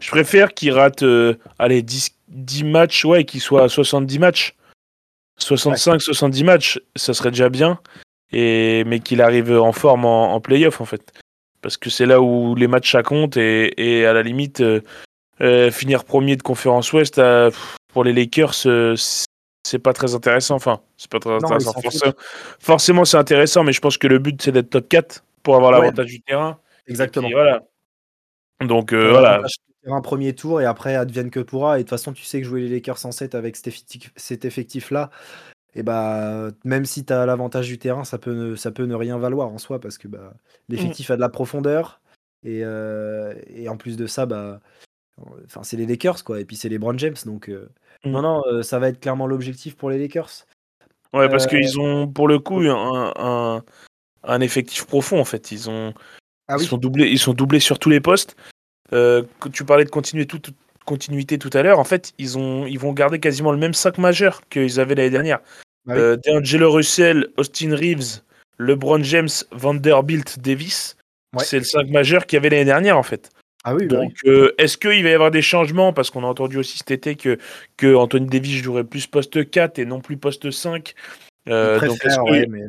Je 0.00 0.10
préfère 0.10 0.52
qu'il 0.52 0.72
rate 0.72 1.04
allez, 1.58 1.82
10, 1.82 2.16
10 2.28 2.64
matchs, 2.64 3.04
ouais, 3.04 3.24
qu'il 3.24 3.40
soit 3.40 3.64
à 3.64 3.68
70 3.68 4.18
matchs. 4.18 4.56
65, 5.38 6.00
70 6.00 6.44
matchs, 6.44 6.80
ça 6.96 7.14
serait 7.14 7.30
déjà 7.30 7.48
bien. 7.48 7.78
Et, 8.32 8.82
mais 8.84 8.98
qu'il 8.98 9.20
arrive 9.20 9.52
en 9.52 9.72
forme 9.72 10.04
en, 10.04 10.34
en 10.34 10.40
playoff, 10.40 10.80
en 10.80 10.84
fait 10.84 11.12
parce 11.64 11.78
que 11.78 11.88
c'est 11.88 12.04
là 12.04 12.20
où 12.20 12.54
les 12.54 12.66
matchs 12.66 12.92
ça 12.92 13.02
compte 13.02 13.38
et, 13.38 14.04
à 14.04 14.12
la 14.12 14.22
limite 14.22 14.60
euh, 14.60 14.82
euh, 15.40 15.70
finir 15.70 16.04
premier 16.04 16.36
de 16.36 16.42
conférence 16.42 16.92
Ouest 16.92 17.18
pour 17.90 18.04
les 18.04 18.12
Lakers 18.12 18.66
euh, 18.66 18.94
c'est 19.66 19.78
pas 19.78 19.94
très 19.94 20.14
intéressant. 20.14 20.56
Enfin 20.56 20.82
c'est 20.98 21.10
pas 21.10 21.20
très 21.20 21.32
intéressant 21.32 21.72
forcément, 22.60 23.06
c'est 23.06 23.16
intéressant 23.16 23.64
mais 23.64 23.72
je 23.72 23.80
pense 23.80 23.96
que 23.96 24.06
le 24.06 24.18
but 24.18 24.42
c'est 24.42 24.52
d'être 24.52 24.68
top 24.68 24.90
4 24.90 25.24
pour 25.42 25.56
avoir 25.56 25.72
l'avantage 25.72 26.08
du 26.08 26.20
terrain. 26.20 26.58
Exactement. 26.86 27.30
Voilà. 27.32 27.62
Donc 28.60 28.92
voilà. 28.92 29.40
un 29.86 30.00
premier 30.02 30.34
tour 30.34 30.60
et 30.60 30.66
après 30.66 30.96
advienne 30.96 31.30
que 31.30 31.40
pourra. 31.40 31.76
Et 31.76 31.78
de 31.78 31.82
toute 31.84 31.90
façon 31.98 32.12
tu 32.12 32.24
sais 32.24 32.42
que 32.42 32.46
jouer 32.46 32.60
les 32.60 32.68
Lakers 32.68 33.06
en 33.06 33.10
7 33.10 33.34
avec 33.34 33.56
cet 33.56 34.44
effectif 34.44 34.90
là 34.90 35.08
et 35.74 35.82
bah 35.82 36.50
même 36.64 36.84
si 36.84 37.04
tu 37.04 37.12
as 37.12 37.26
l'avantage 37.26 37.68
du 37.68 37.78
terrain, 37.78 38.04
ça 38.04 38.18
peut, 38.18 38.32
ne, 38.32 38.54
ça 38.54 38.70
peut 38.70 38.84
ne 38.84 38.94
rien 38.94 39.18
valoir 39.18 39.48
en 39.48 39.58
soi 39.58 39.80
parce 39.80 39.98
que 39.98 40.06
bah, 40.08 40.34
l'effectif 40.68 41.10
a 41.10 41.16
de 41.16 41.20
la 41.20 41.28
profondeur 41.28 42.00
et, 42.44 42.60
euh, 42.62 43.34
et, 43.48 43.68
en 43.68 43.76
plus 43.76 43.96
de 43.96 44.06
ça, 44.06 44.26
bah, 44.26 44.60
enfin 45.44 45.62
c'est 45.62 45.76
les 45.76 45.86
Lakers 45.86 46.22
quoi 46.22 46.40
et 46.40 46.44
puis 46.44 46.56
c'est 46.56 46.68
les 46.68 46.78
Brown 46.78 46.98
James 46.98 47.16
donc 47.24 47.48
euh, 47.48 47.68
mmh. 48.04 48.10
non 48.10 48.22
non 48.22 48.42
euh, 48.46 48.62
ça 48.62 48.78
va 48.78 48.88
être 48.88 49.00
clairement 49.00 49.26
l'objectif 49.26 49.76
pour 49.76 49.90
les 49.90 49.98
Lakers. 49.98 50.46
Ouais 51.12 51.28
parce 51.28 51.46
qu'ils 51.46 51.78
ont 51.78 52.08
pour 52.08 52.28
le 52.28 52.38
coup 52.38 52.60
un, 52.60 53.12
un, 53.16 53.64
un, 54.24 54.40
effectif 54.40 54.84
profond 54.86 55.20
en 55.20 55.24
fait 55.24 55.52
ils 55.52 55.70
ont 55.70 55.94
ah 56.48 56.56
ils 56.58 56.66
sont 56.66 56.76
doublés 56.76 57.08
ils 57.08 57.20
sont 57.20 57.34
doublés 57.34 57.60
sur 57.60 57.78
tous 57.78 57.90
les 57.90 58.00
postes. 58.00 58.36
tu 58.90 59.64
parlais 59.64 59.84
de 59.84 59.90
continuer 59.90 60.26
tout, 60.26 60.40
continuité 60.84 61.38
tout 61.38 61.50
à 61.52 61.62
l'heure, 61.62 61.78
en 61.78 61.84
fait, 61.84 62.12
ils, 62.18 62.38
ont, 62.38 62.66
ils 62.66 62.78
vont 62.78 62.92
garder 62.92 63.18
quasiment 63.18 63.52
le 63.52 63.58
même 63.58 63.74
5 63.74 63.98
majeur 63.98 64.42
qu'ils 64.48 64.80
avaient 64.80 64.94
l'année 64.94 65.10
dernière. 65.10 65.40
Bah 65.86 66.16
D'Angelo 66.16 66.72
Russell, 66.72 67.28
Austin 67.36 67.74
Reeves, 67.74 68.22
LeBron 68.58 69.02
James, 69.02 69.28
Vanderbilt, 69.52 70.38
Davis. 70.40 70.96
C'est 71.38 71.58
le 71.58 71.64
5 71.64 71.88
majeur 71.88 72.26
qu'il 72.26 72.36
y 72.36 72.38
avait 72.38 72.50
l'année 72.50 72.64
dernière, 72.64 72.96
en 72.96 73.02
fait. 73.02 73.30
Ah 73.64 73.74
oui, 73.74 73.86
bah 73.86 73.96
Donc, 73.96 74.12
euh, 74.26 74.54
est-ce 74.58 74.76
qu'il 74.76 75.02
va 75.02 75.08
y 75.08 75.14
avoir 75.14 75.30
des 75.30 75.42
changements? 75.42 75.92
Parce 75.92 76.10
qu'on 76.10 76.22
a 76.22 76.26
entendu 76.26 76.58
aussi 76.58 76.78
cet 76.78 76.90
été 76.90 77.16
que, 77.16 77.38
que 77.76 77.94
Anthony 77.94 78.26
Davis 78.26 78.62
jouerait 78.62 78.84
plus 78.84 79.06
poste 79.06 79.50
4 79.50 79.78
et 79.78 79.86
non 79.86 80.00
plus 80.00 80.16
poste 80.16 80.50
5. 80.50 80.94
Euh, 81.48 81.80
est-ce, 81.80 82.46
mais- 82.48 82.66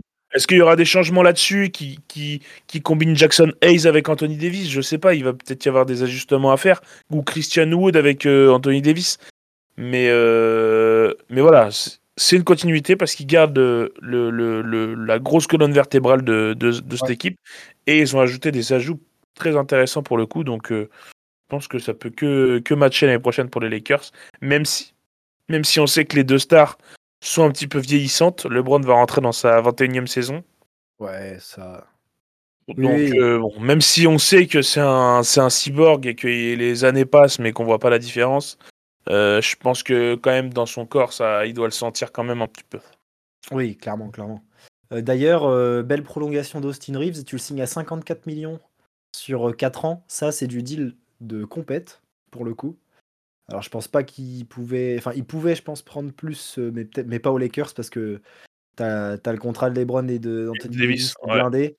qu'il 0.48 0.58
y 0.58 0.62
aura 0.62 0.76
des 0.76 0.86
changements 0.86 1.24
là-dessus 1.24 1.70
qui, 1.70 2.00
qui, 2.08 2.42
qui 2.68 2.82
combinent 2.82 3.16
Jackson 3.16 3.52
Hayes 3.62 3.88
avec 3.88 4.08
Anthony 4.10 4.38
Davis? 4.38 4.70
Je 4.70 4.82
sais 4.82 4.98
pas, 4.98 5.14
il 5.16 5.24
va 5.26 5.34
peut-être 5.34 5.66
y 5.66 5.70
avoir 5.70 5.86
des 5.86 6.04
ajustements 6.04 6.52
à 6.52 6.58
faire. 6.58 6.82
Ou 7.12 7.22
Christian 7.22 7.72
Wood 7.72 7.98
avec 7.98 8.26
euh, 8.26 8.50
Anthony 8.50 8.82
Davis. 8.82 9.18
Mais, 9.78 10.08
euh, 10.10 11.14
mais 11.30 11.42
voilà, 11.42 11.70
c'est- 12.18 12.36
une 12.36 12.44
continuité 12.44 12.96
parce 12.96 13.16
qu'ils 13.16 13.28
gardent 13.28 13.58
euh, 13.58 13.90
le, 14.02 14.30
le- 14.30 14.62
le- 14.62 14.94
la 14.96 15.20
grosse 15.20 15.48
colonne 15.48 15.74
vertébrale 15.74 16.24
de, 16.24 16.54
de, 16.58 16.72
de 16.72 16.96
cette 16.96 17.08
Ouais. 17.08 17.14
équipe. 17.14 17.38
Et 17.88 18.00
ils 18.00 18.16
ont 18.16 18.20
ajouté 18.22 18.52
des 18.52 18.74
ajouts 18.74 19.00
très 19.36 19.56
intéressants 19.58 20.04
pour 20.04 20.18
le 20.18 20.26
coup. 20.26 20.44
Donc 20.44 20.72
euh, 20.72 20.90
je 21.14 21.50
pense 21.50 21.68
que 21.68 21.80
ça 21.80 21.94
peut 21.94 22.10
que, 22.10 22.60
que 22.60 22.74
matcher 22.74 23.06
l'année 23.06 23.20
prochaine 23.20 23.50
pour 23.50 23.62
les 23.62 23.70
Lakers. 23.70 24.12
Même 24.42 24.66
si, 24.66 24.94
même 25.50 25.64
si 25.64 25.80
on 25.80 25.88
sait 25.88 26.06
que 26.06 26.16
les 26.16 26.24
deux 26.24 26.40
stars 26.40 26.78
sont 27.24 27.44
un 27.44 27.52
petit 27.52 27.68
peu 27.68 27.80
vieillissantes. 27.80 28.46
LeBron 28.46 28.80
va 28.82 28.94
rentrer 28.94 29.22
dans 29.22 29.32
sa 29.32 29.62
21e 29.62 30.08
saison. 30.08 30.44
Ouais, 31.00 31.38
ça. 31.40 31.86
Donc, 32.68 32.78
Oui. 32.80 33.12
euh, 33.20 33.38
bon, 33.40 33.60
même 33.60 33.82
si 33.82 34.08
on 34.08 34.18
sait 34.18 34.48
que 34.48 34.62
c'est 34.64 34.80
un, 34.80 35.22
un 35.38 35.50
cyborg 35.50 36.06
et 36.08 36.16
que 36.16 36.28
les 36.28 36.84
années 36.84 37.06
passent, 37.06 37.38
mais 37.40 37.52
qu'on 37.52 37.64
voit 37.64 37.78
pas 37.80 37.90
la 37.92 38.00
différence, 38.00 38.58
euh, 39.10 39.42
je 39.42 39.56
pense 39.56 39.84
que 39.84 40.16
quand 40.16 40.32
même 40.32 40.54
dans 40.54 40.66
son 40.66 40.86
corps, 40.86 41.14
ça, 41.14 41.46
il 41.46 41.54
doit 41.54 41.68
le 41.68 41.72
sentir 41.72 42.12
quand 42.12 42.24
même 42.24 42.42
un 42.42 42.48
petit 42.48 42.64
peu. 42.64 42.80
Oui, 43.52 43.78
clairement, 43.78 44.10
clairement. 44.10 44.44
Euh, 44.92 45.02
D'ailleurs, 45.02 45.46
euh, 45.46 45.84
belle 45.84 46.04
prolongation 46.04 46.62
d'Austin 46.62 46.98
Reeves, 46.98 47.24
tu 47.24 47.36
le 47.36 47.40
signes 47.40 47.62
à 47.62 47.68
54 47.68 48.26
millions 48.26 48.60
sur 49.16 49.56
4 49.56 49.86
ans. 49.86 50.04
Ça, 50.08 50.32
c'est 50.32 50.48
du 50.48 50.64
deal 50.64 50.96
de 51.22 51.46
compète, 51.46 52.02
pour 52.32 52.46
le 52.46 52.56
coup. 52.56 52.78
Alors, 53.48 53.62
je 53.62 53.70
pense 53.70 53.88
pas 53.88 54.04
qu'il 54.04 54.48
pouvait. 54.48 54.96
Enfin, 54.98 55.12
il 55.16 55.24
pouvait, 55.24 55.56
je 55.56 55.62
pense, 55.62 55.84
prendre 55.84 56.12
plus, 56.12 56.58
mais, 56.58 56.86
peut-être, 56.86 57.08
mais 57.08 57.20
pas 57.20 57.32
aux 57.32 57.38
Lakers 57.38 57.76
parce 57.76 57.92
que 57.92 58.22
t'as 58.76 59.18
as 59.24 59.32
le 59.32 59.38
contrat 59.38 59.70
de 59.70 59.80
LeBron 59.80 60.08
et 60.08 60.18
de 60.18 60.50
Anthony 60.52 60.78
Davis, 60.78 61.14
ouais. 61.24 61.36
blindé. 61.36 61.78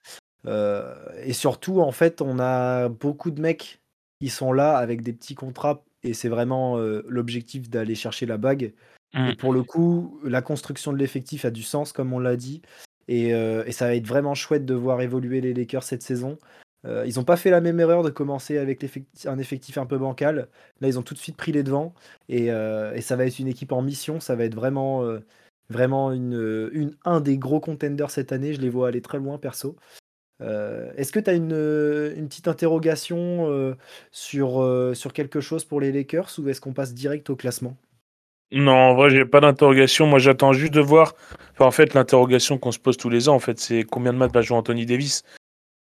Et 1.25 1.33
surtout, 1.33 1.81
en 1.81 1.91
fait, 1.91 2.23
on 2.23 2.39
a 2.39 2.89
beaucoup 2.89 3.33
de 3.33 3.41
mecs 3.41 3.81
qui 4.21 4.29
sont 4.29 4.53
là 4.53 4.77
avec 4.77 5.03
des 5.03 5.13
petits 5.13 5.35
contrats 5.35 5.85
et 6.07 6.15
c'est 6.15 6.29
vraiment 6.29 6.79
euh, 6.79 7.03
l'objectif 7.09 7.69
d'aller 7.69 7.95
chercher 7.95 8.27
la 8.27 8.39
bague. 8.39 8.73
Et 9.15 9.35
pour 9.37 9.55
le 9.55 9.63
coup, 9.63 10.21
la 10.25 10.43
construction 10.43 10.93
de 10.93 10.99
l'effectif 10.99 11.47
a 11.47 11.51
du 11.51 11.63
sens, 11.63 11.93
comme 11.93 12.13
on 12.13 12.19
l'a 12.19 12.37
dit. 12.37 12.61
Et, 13.09 13.33
euh, 13.33 13.65
et 13.65 13.73
ça 13.73 13.87
va 13.87 13.95
être 13.95 14.07
vraiment 14.07 14.35
chouette 14.35 14.67
de 14.67 14.75
voir 14.75 15.01
évoluer 15.01 15.41
les 15.41 15.55
Lakers 15.55 15.85
cette 15.85 16.03
saison. 16.03 16.39
Euh, 16.87 17.05
ils 17.07 17.17
n'ont 17.17 17.25
pas 17.25 17.39
fait 17.39 17.51
la 17.51 17.63
même 17.63 17.81
erreur 17.81 18.03
de 18.03 18.11
commencer 18.11 18.59
avec 18.59 18.85
un 19.25 19.39
effectif 19.39 19.79
un 19.79 19.87
peu 19.87 19.97
bancal. 19.97 20.49
Là, 20.81 20.89
ils 20.89 20.99
ont 20.99 21.03
tout 21.03 21.15
de 21.15 21.19
suite 21.19 21.37
pris 21.37 21.53
les 21.53 21.63
devants. 21.63 21.95
Et, 22.29 22.47
et 22.49 23.01
ça 23.01 23.17
va 23.17 23.25
être 23.25 23.39
une 23.39 23.49
équipe 23.49 23.73
en 23.73 23.81
mission. 23.81 24.21
Ça 24.21 24.37
va 24.37 24.45
être 24.45 24.55
vraiment, 24.55 25.03
vraiment 25.71 26.13
une, 26.13 26.69
une, 26.73 26.95
un 27.07 27.21
des 27.21 27.39
gros 27.39 27.61
contenders 27.61 28.11
cette 28.11 28.33
année. 28.33 28.53
Je 28.53 28.61
les 28.61 28.69
vois 28.69 28.89
aller 28.89 29.01
très 29.01 29.19
loin, 29.19 29.39
perso. 29.39 29.77
Euh, 30.43 30.91
Est-ce 30.97 31.13
que 31.13 31.21
tu 31.21 31.31
as 31.31 31.35
une, 31.35 31.53
euh, 31.53 32.15
une 32.17 32.29
petite 32.29 32.49
interrogation 32.49 33.51
euh, 33.51 33.75
sur, 34.13 34.63
euh, 34.63 34.95
sur 34.95 35.13
quelque 35.13 35.41
chose 35.41 35.65
pour 35.65 35.81
les 35.81 35.93
Lakers 35.93 36.31
ou 36.39 36.49
est-ce 36.49 36.61
qu'on 36.61 36.75
passe 36.75 36.93
direct 36.93 37.31
au 37.31 37.37
classement? 37.37 37.77
Non, 38.53 38.73
en 38.75 38.95
vrai, 38.95 39.11
j'ai 39.11 39.25
pas 39.25 39.41
d'interrogation. 39.41 40.07
Moi, 40.07 40.19
j'attends 40.19 40.53
juste 40.53 40.73
de 40.75 40.81
voir. 40.81 41.15
Enfin, 41.53 41.65
en 41.65 41.71
fait, 41.71 41.95
l'interrogation 41.95 42.59
qu'on 42.59 42.71
se 42.71 42.79
pose 42.79 42.97
tous 42.97 43.11
les 43.11 43.29
ans, 43.29 43.35
en 43.35 43.41
fait, 43.41 43.59
c'est 43.59 43.83
combien 43.83 44.13
de 44.13 44.19
matchs 44.19 44.33
va 44.33 44.43
jouer 44.43 44.57
Anthony 44.57 44.87
Davis? 44.87 45.25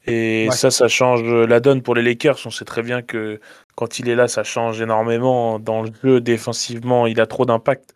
Et 0.08 0.48
Ouais. 0.50 0.56
ça, 0.56 0.72
ça 0.72 0.88
change 0.88 1.24
la 1.24 1.60
donne 1.60 1.82
pour 1.82 1.94
les 1.96 2.02
Lakers. 2.02 2.38
On 2.46 2.50
sait 2.52 2.66
très 2.66 2.82
bien 2.82 3.02
que 3.02 3.40
quand 3.76 4.00
il 4.00 4.08
est 4.08 4.16
là, 4.16 4.28
ça 4.28 4.44
change 4.44 4.80
énormément 4.82 5.60
dans 5.60 5.84
le 5.84 5.92
jeu 6.04 6.22
défensivement. 6.22 7.08
Il 7.08 7.20
a 7.20 7.28
trop 7.28 7.46
d'impact. 7.46 7.94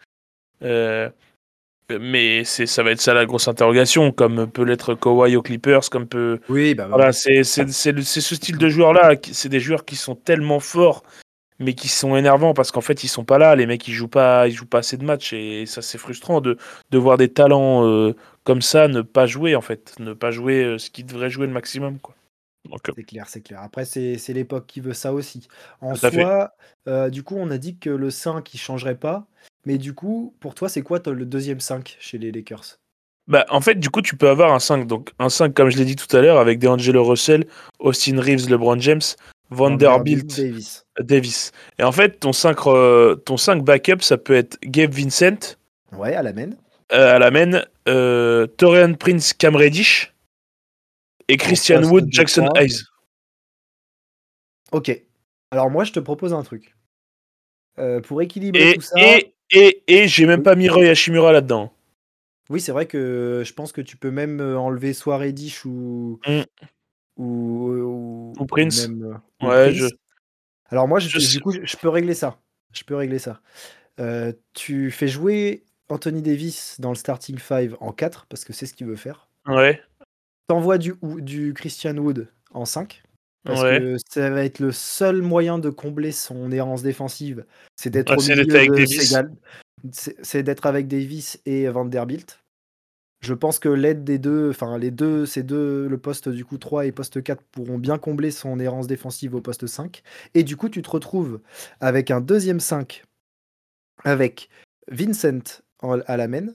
Mais 2.00 2.44
c'est, 2.44 2.66
ça 2.66 2.84
va 2.84 2.92
être 2.92 3.02
ça 3.02 3.14
la 3.14 3.26
grosse 3.26 3.48
interrogation, 3.48 4.12
comme 4.12 4.50
peut 4.50 4.64
l'être 4.64 4.94
Kawhi 4.96 5.36
aux 5.36 5.42
Clippers, 5.42 5.90
comme 5.90 6.08
peut 6.08 6.40
Oui, 6.50 6.76
bah 6.76 6.88
voilà, 6.88 7.12
c'est 7.12 7.44
ce 7.44 7.66
style 7.68 8.58
de 8.58 8.70
joueur-là. 8.70 9.16
qui- 9.16 9.34
C'est 9.34 9.50
des 9.50 9.60
joueurs 9.60 9.86
qui 9.86 9.96
sont 9.96 10.16
tellement 10.16 10.60
forts, 10.60 11.04
mais 11.60 11.74
qui 11.74 11.88
sont 11.88 12.16
énervants 12.16 12.54
parce 12.54 12.72
qu'en 12.72 12.82
fait, 12.82 13.04
ils 13.04 13.08
sont 13.08 13.26
pas 13.26 13.38
là. 13.38 13.56
Les 13.56 13.66
mecs, 13.66 13.88
ils 13.88 13.94
jouent 13.94 14.08
pas, 14.08 14.48
ils 14.48 14.54
jouent 14.54 14.66
pas 14.66 14.80
assez 14.80 14.98
de 14.98 15.04
matchs 15.06 15.34
et 15.34 15.66
ça, 15.66 15.82
c'est 15.82 15.98
frustrant 15.98 16.42
de, 16.42 16.58
de 16.92 16.98
voir 16.98 17.18
des 17.18 17.30
talents 17.30 17.86
euh, 17.88 18.16
comme 18.44 18.62
ça 18.62 18.88
ne 18.88 19.02
pas 19.02 19.26
jouer 19.26 19.56
en 19.56 19.62
fait, 19.62 19.94
ne 20.00 20.14
pas 20.14 20.32
jouer 20.32 20.64
euh, 20.64 20.78
ce 20.78 20.90
qu'ils 20.90 21.06
devraient 21.06 21.30
jouer 21.30 21.48
le 21.48 21.54
maximum, 21.54 22.00
quoi. 22.00 22.16
Euh, 22.72 22.78
C'est 22.96 23.04
clair, 23.04 23.26
c'est 23.30 23.42
clair. 23.42 23.62
Après, 23.64 23.86
c'est 23.86 24.18
l'époque 24.30 24.68
qui 24.68 24.80
veut 24.80 24.94
ça 24.94 25.14
aussi. 25.14 25.48
En 25.82 25.94
soi, 26.22 26.52
euh, 26.88 27.10
du 27.10 27.24
coup, 27.24 27.36
on 27.38 27.50
a 27.52 27.58
dit 27.58 27.78
que 27.78 27.90
le 27.90 28.10
5, 28.12 28.54
il 28.54 28.58
changerait 28.58 28.98
pas. 28.98 29.26
Mais 29.66 29.78
du 29.78 29.94
coup, 29.94 30.34
pour 30.40 30.56
toi, 30.56 30.70
c'est 30.70 30.82
quoi 30.82 31.00
le 31.06 31.26
deuxième 31.26 31.60
5 31.60 31.98
chez 32.00 32.18
les 32.18 32.32
Lakers? 32.32 32.78
Bah, 33.28 33.46
en 33.50 33.62
fait, 33.62 33.76
du 33.76 33.90
coup, 33.90 34.02
tu 34.02 34.16
peux 34.16 34.30
avoir 34.30 34.54
un 34.54 34.60
5. 34.60 34.88
Donc, 34.88 35.12
un 35.20 35.30
5, 35.30 35.54
comme 35.54 35.70
je 35.70 35.78
l'ai 35.78 35.86
dit 35.86 35.96
tout 35.96 36.16
à 36.16 36.22
l'heure, 36.22 36.40
avec 36.40 36.58
DeAngelo 36.60 37.04
Russell, 37.04 37.46
Austin 37.80 38.20
Reeves, 38.20 38.50
LeBron 38.50 38.80
James, 38.80 39.02
Vanderbilt, 39.52 40.36
Davis. 40.36 40.86
Davis. 41.00 41.52
Et 41.78 41.84
en 41.84 41.92
fait, 41.92 42.20
ton 42.20 42.34
5, 42.34 42.58
euh, 42.68 43.16
ton 43.16 43.38
5 43.38 43.64
backup, 43.64 44.02
ça 44.02 44.18
peut 44.18 44.34
être 44.34 44.58
Gabe 44.64 44.92
Vincent, 44.94 45.58
Ouais, 45.92 46.16
à 46.16 46.24
la 46.24 46.34
main. 46.34 46.52
euh, 46.94 47.16
à 47.16 47.20
la 47.20 47.30
main, 47.32 47.64
euh, 47.88 48.48
Torian 48.48 48.94
Prince, 48.94 49.34
Cam 49.34 49.56
Reddish 49.56 50.14
et 51.28 51.38
Christian 51.38 51.84
Wood, 51.84 52.08
Jackson. 52.10 52.48
Hayes. 52.56 52.82
Ok. 54.72 55.04
Alors 55.52 55.70
moi, 55.70 55.84
je 55.84 55.92
te 55.92 56.00
propose 56.00 56.34
un 56.34 56.44
truc. 56.44 56.76
Pour 58.04 58.22
équilibrer 58.22 58.72
Et, 58.72 58.76
tout 58.76 58.82
ça, 58.82 59.00
et, 59.00 59.34
et, 59.52 59.84
et 59.88 60.08
j'ai 60.08 60.26
même 60.26 60.44
pas 60.44 60.56
mis 60.56 60.70
Roy 60.70 60.86
Hashimura 60.90 61.32
là-dedans. 61.32 61.74
oui, 62.50 62.62
c'est 62.62 62.72
vrai 62.72 62.86
que 62.88 63.44
je 63.46 63.54
pense 63.54 63.72
que 63.72 63.82
tu 63.82 63.98
peux 63.98 64.12
même 64.12 64.40
euh, 64.42 64.58
enlever 64.58 64.94
soit 64.94 65.18
Reddish 65.18 65.66
ou 65.66 66.20
Mm. 66.28 66.42
ou, 67.18 67.70
ou, 67.74 68.34
Ou 68.40 68.46
Prince. 68.46 68.88
même, 68.88 69.04
euh, 69.04 69.14
ou 69.42 69.50
Ouais, 69.50 69.72
Prince. 69.72 69.76
je- 69.76 69.96
Alors 70.70 70.88
moi, 70.88 71.00
je, 71.00 71.10
je 71.10 71.30
du 71.38 71.42
coup, 71.42 71.52
je, 71.52 71.78
peux 71.78 71.90
régler 71.90 72.14
ça. 72.14 72.40
Je 72.74 72.84
peux 72.84 72.96
régler 72.96 73.20
ça. 73.20 73.42
Euh, 74.00 74.32
tu 74.54 74.90
fais 74.92 75.08
jouer 75.08 75.64
Anthony 75.90 76.22
Davis 76.22 76.80
dans 76.80 76.90
le 76.90 76.96
starting 76.96 77.38
5 77.38 77.72
en 77.82 77.92
4 77.92 78.26
parce 78.28 78.46
que 78.46 78.54
c'est 78.54 78.66
ce 78.66 78.74
qu'il 78.74 78.88
veut 78.88 78.96
faire. 78.96 79.28
Ouais, 79.48 79.82
T'envoies 80.48 80.78
du, 80.78 80.94
du 81.18 81.54
Christian 81.54 81.98
Wood 81.98 82.28
en 82.52 82.66
5 82.66 83.04
parce 83.44 83.62
ouais. 83.62 83.80
que 83.80 83.96
ça 84.10 84.30
va 84.30 84.44
être 84.44 84.60
le 84.60 84.72
seul 84.72 85.22
moyen 85.22 85.60
de 85.60 85.70
combler 85.70 86.12
son 86.12 86.52
errance 86.52 86.84
défensive, 86.84 87.46
c'est 87.76 87.90
d'être 87.90 88.16
milieu 88.18 88.56
avec 88.56 88.72
de 88.72 88.76
Davis. 88.76 89.08
Segal. 89.08 89.32
C'est 89.92 90.44
d'être 90.44 90.66
avec 90.66 90.88
Davis 90.88 91.40
et 91.46 91.68
Vanderbilt. 91.70 92.44
Je 93.22 93.34
pense 93.34 93.60
que 93.60 93.70
l'aide 93.70 94.04
des 94.04 94.18
deux, 94.18 94.50
enfin 94.50 94.78
les 94.78 94.92
deux, 94.92 95.26
ces 95.26 95.44
deux, 95.44 95.88
le 95.88 95.98
poste 95.98 96.30
du 96.30 96.46
coup 96.46 96.58
3 96.58 96.86
et 96.86 96.92
poste 96.92 97.22
4 97.22 97.42
pourront 97.44 97.78
bien 97.78 97.98
combler 97.98 98.32
son 98.32 98.60
errance 98.60 98.88
défensive 98.88 99.36
au 99.36 99.42
poste 99.42 99.68
5. 99.68 100.04
Et 100.36 100.44
du 100.44 100.56
coup, 100.56 100.70
tu 100.70 100.82
te 100.82 100.90
retrouves 100.90 101.42
avec 101.82 102.12
un 102.12 102.22
deuxième 102.22 102.62
5 102.62 103.04
avec 104.06 104.50
Vincent 104.90 105.40
en- 105.82 106.00
à 106.00 106.16
la 106.18 106.28
main, 106.30 106.48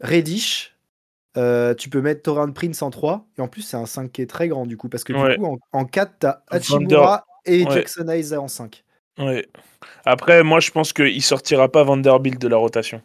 Reddish, 0.00 0.77
euh, 1.38 1.74
tu 1.74 1.88
peux 1.88 2.00
mettre 2.02 2.22
Torrent 2.22 2.50
Prince 2.52 2.82
en 2.82 2.90
3, 2.90 3.26
et 3.38 3.40
en 3.40 3.48
plus 3.48 3.62
c'est 3.62 3.76
un 3.76 3.86
5 3.86 4.12
qui 4.12 4.20
est 4.22 4.26
très 4.26 4.48
grand 4.48 4.66
du 4.66 4.76
coup, 4.76 4.88
parce 4.88 5.04
que 5.04 5.12
Ouais. 5.12 5.36
du 5.36 5.38
coup 5.38 5.46
en, 5.46 5.58
en 5.72 5.84
4, 5.84 6.12
t'as 6.18 6.40
Hachimura 6.48 7.24
et 7.46 7.64
ouais. 7.64 7.70
Jackson 7.72 8.06
Hayes 8.08 8.34
en 8.36 8.48
5. 8.48 8.84
Ouais. 9.18 9.46
Après, 10.04 10.42
moi, 10.44 10.60
je 10.60 10.70
pense 10.70 10.92
qu'il 10.92 11.22
sortira 11.22 11.68
pas 11.70 11.82
Vanderbilt 11.82 12.38
de 12.40 12.46
la 12.48 12.56
rotation. 12.56 13.02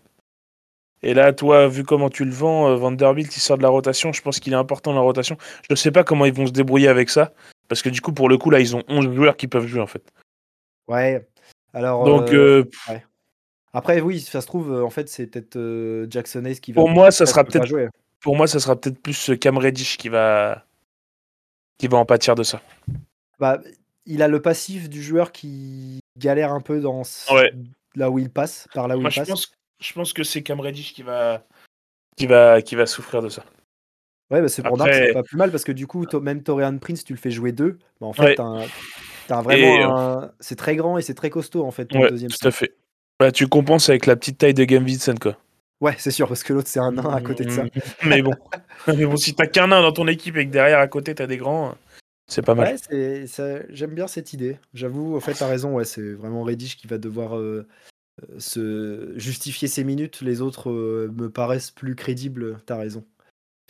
Et 1.01 1.13
là, 1.13 1.33
toi, 1.33 1.67
vu 1.67 1.83
comment 1.83 2.09
tu 2.09 2.23
le 2.23 2.31
vends, 2.31 2.69
euh, 2.69 2.75
Vanderbilt, 2.75 3.35
il 3.35 3.39
sort 3.39 3.57
de 3.57 3.63
la 3.63 3.69
rotation. 3.69 4.13
Je 4.13 4.21
pense 4.21 4.39
qu'il 4.39 4.53
est 4.53 4.57
important 4.57 4.91
dans 4.91 4.99
la 4.99 5.03
rotation. 5.03 5.37
Je 5.63 5.67
ne 5.71 5.75
sais 5.75 5.91
pas 5.91 6.03
comment 6.03 6.25
ils 6.25 6.33
vont 6.33 6.45
se 6.45 6.51
débrouiller 6.51 6.87
avec 6.87 7.09
ça. 7.09 7.33
Parce 7.67 7.81
que 7.81 7.89
du 7.89 7.99
coup, 7.99 8.13
pour 8.13 8.29
le 8.29 8.37
coup, 8.37 8.49
là, 8.51 8.59
ils 8.59 8.75
ont 8.75 8.83
11 8.87 9.13
joueurs 9.13 9.35
qui 9.37 9.47
peuvent 9.47 9.65
jouer, 9.65 9.81
en 9.81 9.87
fait. 9.87 10.03
Ouais. 10.87 11.27
Alors, 11.73 12.05
Donc, 12.05 12.31
euh, 12.31 12.63
euh, 12.89 12.97
après, 13.73 13.99
oui, 14.01 14.19
ça 14.19 14.39
se 14.41 14.45
trouve, 14.47 14.71
en 14.83 14.89
fait, 14.91 15.09
c'est 15.09 15.27
peut-être 15.27 15.55
euh, 15.55 16.05
Jackson 16.09 16.45
Hayes 16.45 16.59
qui 16.59 16.71
va. 16.73 16.81
pour 16.81 16.89
moi, 16.89 17.09
ça 17.11 17.25
sera 17.25 17.43
peut-être 17.43 17.65
jouer. 17.65 17.87
Pour 18.23 18.35
moi, 18.35 18.47
ça 18.47 18.59
sera 18.59 18.75
peut-être 18.79 18.99
plus 18.99 19.29
euh, 19.29 19.35
Cam 19.35 19.57
Reddish 19.59 19.97
qui 19.97 20.09
va 20.09 20.65
qui 21.77 21.87
va 21.87 21.97
en 21.97 22.05
pâtir 22.05 22.33
de 22.35 22.43
ça. 22.43 22.61
Bah, 23.39 23.59
il 24.05 24.21
a 24.23 24.27
le 24.27 24.41
passif 24.41 24.89
du 24.89 25.01
joueur 25.03 25.31
qui 25.31 25.99
galère 26.17 26.53
un 26.53 26.61
peu 26.61 26.79
dans 26.79 27.03
ce- 27.03 27.31
Ouais. 27.33 27.51
là 27.95 28.09
où 28.09 28.19
il 28.19 28.29
passe, 28.29 28.67
par 28.73 28.87
là 28.87 28.97
où 28.97 29.01
Moi, 29.01 29.09
il 29.09 29.13
je 29.13 29.19
passe. 29.19 29.29
pense, 29.29 29.51
je 29.81 29.93
pense 29.93 30.13
que 30.13 30.23
c'est 30.23 30.41
Cam 30.43 30.59
Reddish 30.59 30.93
qui 30.93 31.03
va 31.03 31.43
qui 32.15 32.25
va 32.27 32.61
qui 32.61 32.75
va 32.75 32.85
souffrir 32.85 33.21
de 33.21 33.29
ça. 33.29 33.43
Ouais, 34.31 34.41
bah, 34.41 34.47
c'est 34.49 34.61
pour 34.63 34.79
Après- 34.81 34.91
Dark, 34.91 35.07
c'est 35.07 35.13
pas 35.13 35.23
plus 35.23 35.37
mal 35.37 35.51
parce 35.51 35.63
que 35.63 35.71
du 35.71 35.85
coup, 35.87 36.05
même 36.21 36.41
Torian 36.43 36.77
Prince, 36.77 37.03
tu 37.03 37.13
le 37.13 37.19
fais 37.19 37.31
jouer 37.31 37.51
deux. 37.51 37.77
Bah, 37.99 38.07
en 38.07 38.13
fait, 38.13 38.23
Ouais. 38.23 38.35
t'as 38.35 38.43
un- 38.43 38.65
t'as 39.27 39.37
un 39.37 39.41
vraiment. 39.41 39.75
Et, 39.77 39.81
un- 39.83 40.31
C'est 40.39 40.55
très 40.55 40.75
grand 40.75 40.97
et 40.97 41.01
c'est 41.01 41.13
très 41.15 41.29
costaud 41.29 41.65
en 41.65 41.71
fait. 41.71 41.85
Ton 41.87 41.99
Ouais, 42.01 42.09
deuxième 42.09 42.31
tout 42.31 42.47
à 42.47 42.51
fait. 42.51 42.75
Bah, 43.19 43.31
tu 43.31 43.47
compenses 43.47 43.89
avec 43.89 44.05
la 44.05 44.15
petite 44.15 44.37
taille 44.37 44.53
de 44.53 44.63
Game 44.63 44.85
Vincent, 44.85 45.15
quoi. 45.19 45.37
Ouais, 45.83 45.95
c'est 45.97 46.11
sûr, 46.11 46.29
parce 46.29 46.43
que 46.43 46.53
l'autre, 46.53 46.69
c'est 46.69 46.79
un 46.79 46.93
nain 46.93 47.13
à 47.13 47.19
côté 47.19 47.43
de 47.43 47.49
ça. 47.49 47.65
Mais 48.05 48.21
bon. 48.21 48.31
Mais 48.87 49.05
bon, 49.05 49.17
si 49.17 49.35
t'as 49.35 49.47
qu'un 49.47 49.67
nain 49.67 49.81
dans 49.81 49.91
ton 49.91 50.07
équipe 50.07 50.37
et 50.37 50.45
que 50.47 50.51
derrière 50.51 50.79
à 50.79 50.87
côté 50.87 51.13
t'as 51.13 51.27
des 51.27 51.35
grands, 51.35 51.75
C'est 52.29 52.41
pas 52.41 52.55
mal. 52.55 52.77
Ouais, 52.89 53.65
j'aime 53.69 53.93
bien 53.93 54.07
cette 54.07 54.31
idée. 54.31 54.57
J'avoue, 54.73 55.13
au 55.13 55.19
fait, 55.19 55.33
t'as 55.33 55.47
raison. 55.49 55.73
Ouais, 55.73 55.83
c'est 55.83 56.13
vraiment 56.13 56.43
Reddish 56.43 56.77
qui 56.77 56.87
va 56.87 56.97
devoir 56.97 57.37
euh, 57.37 57.67
euh, 58.21 58.39
se 58.39 59.11
justifier 59.17 59.67
ses 59.67 59.83
minutes. 59.83 60.21
Les 60.21 60.39
autres 60.39 60.69
euh, 60.69 61.11
me 61.17 61.29
paraissent 61.29 61.71
plus 61.71 61.95
crédibles. 61.95 62.59
T'as 62.65 62.77
raison. 62.77 63.03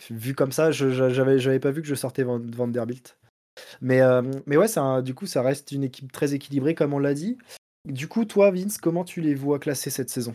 Vu 0.08 0.36
comme 0.36 0.52
ça, 0.52 0.70
je 0.70 0.90
j'avais 0.90 1.58
pas 1.58 1.72
vu 1.72 1.82
que 1.82 1.88
je 1.88 1.96
sortais 1.96 2.22
Van, 2.22 2.38
Vanderbilt. 2.38 3.18
Mais, 3.80 4.02
mais 4.46 4.56
ouais, 4.56 4.68
ça, 4.68 5.02
du 5.02 5.14
coup, 5.14 5.26
ça 5.26 5.42
reste 5.42 5.72
une 5.72 5.82
équipe 5.82 6.12
très 6.12 6.32
équilibrée, 6.32 6.76
comme 6.76 6.94
on 6.94 7.00
l'a 7.00 7.14
dit. 7.14 7.38
Du 7.88 8.06
coup, 8.06 8.24
toi, 8.24 8.52
Vince, 8.52 8.78
comment 8.78 9.04
tu 9.04 9.20
les 9.20 9.34
vois 9.34 9.58
classer 9.58 9.90
cette 9.90 10.10
saison? 10.10 10.34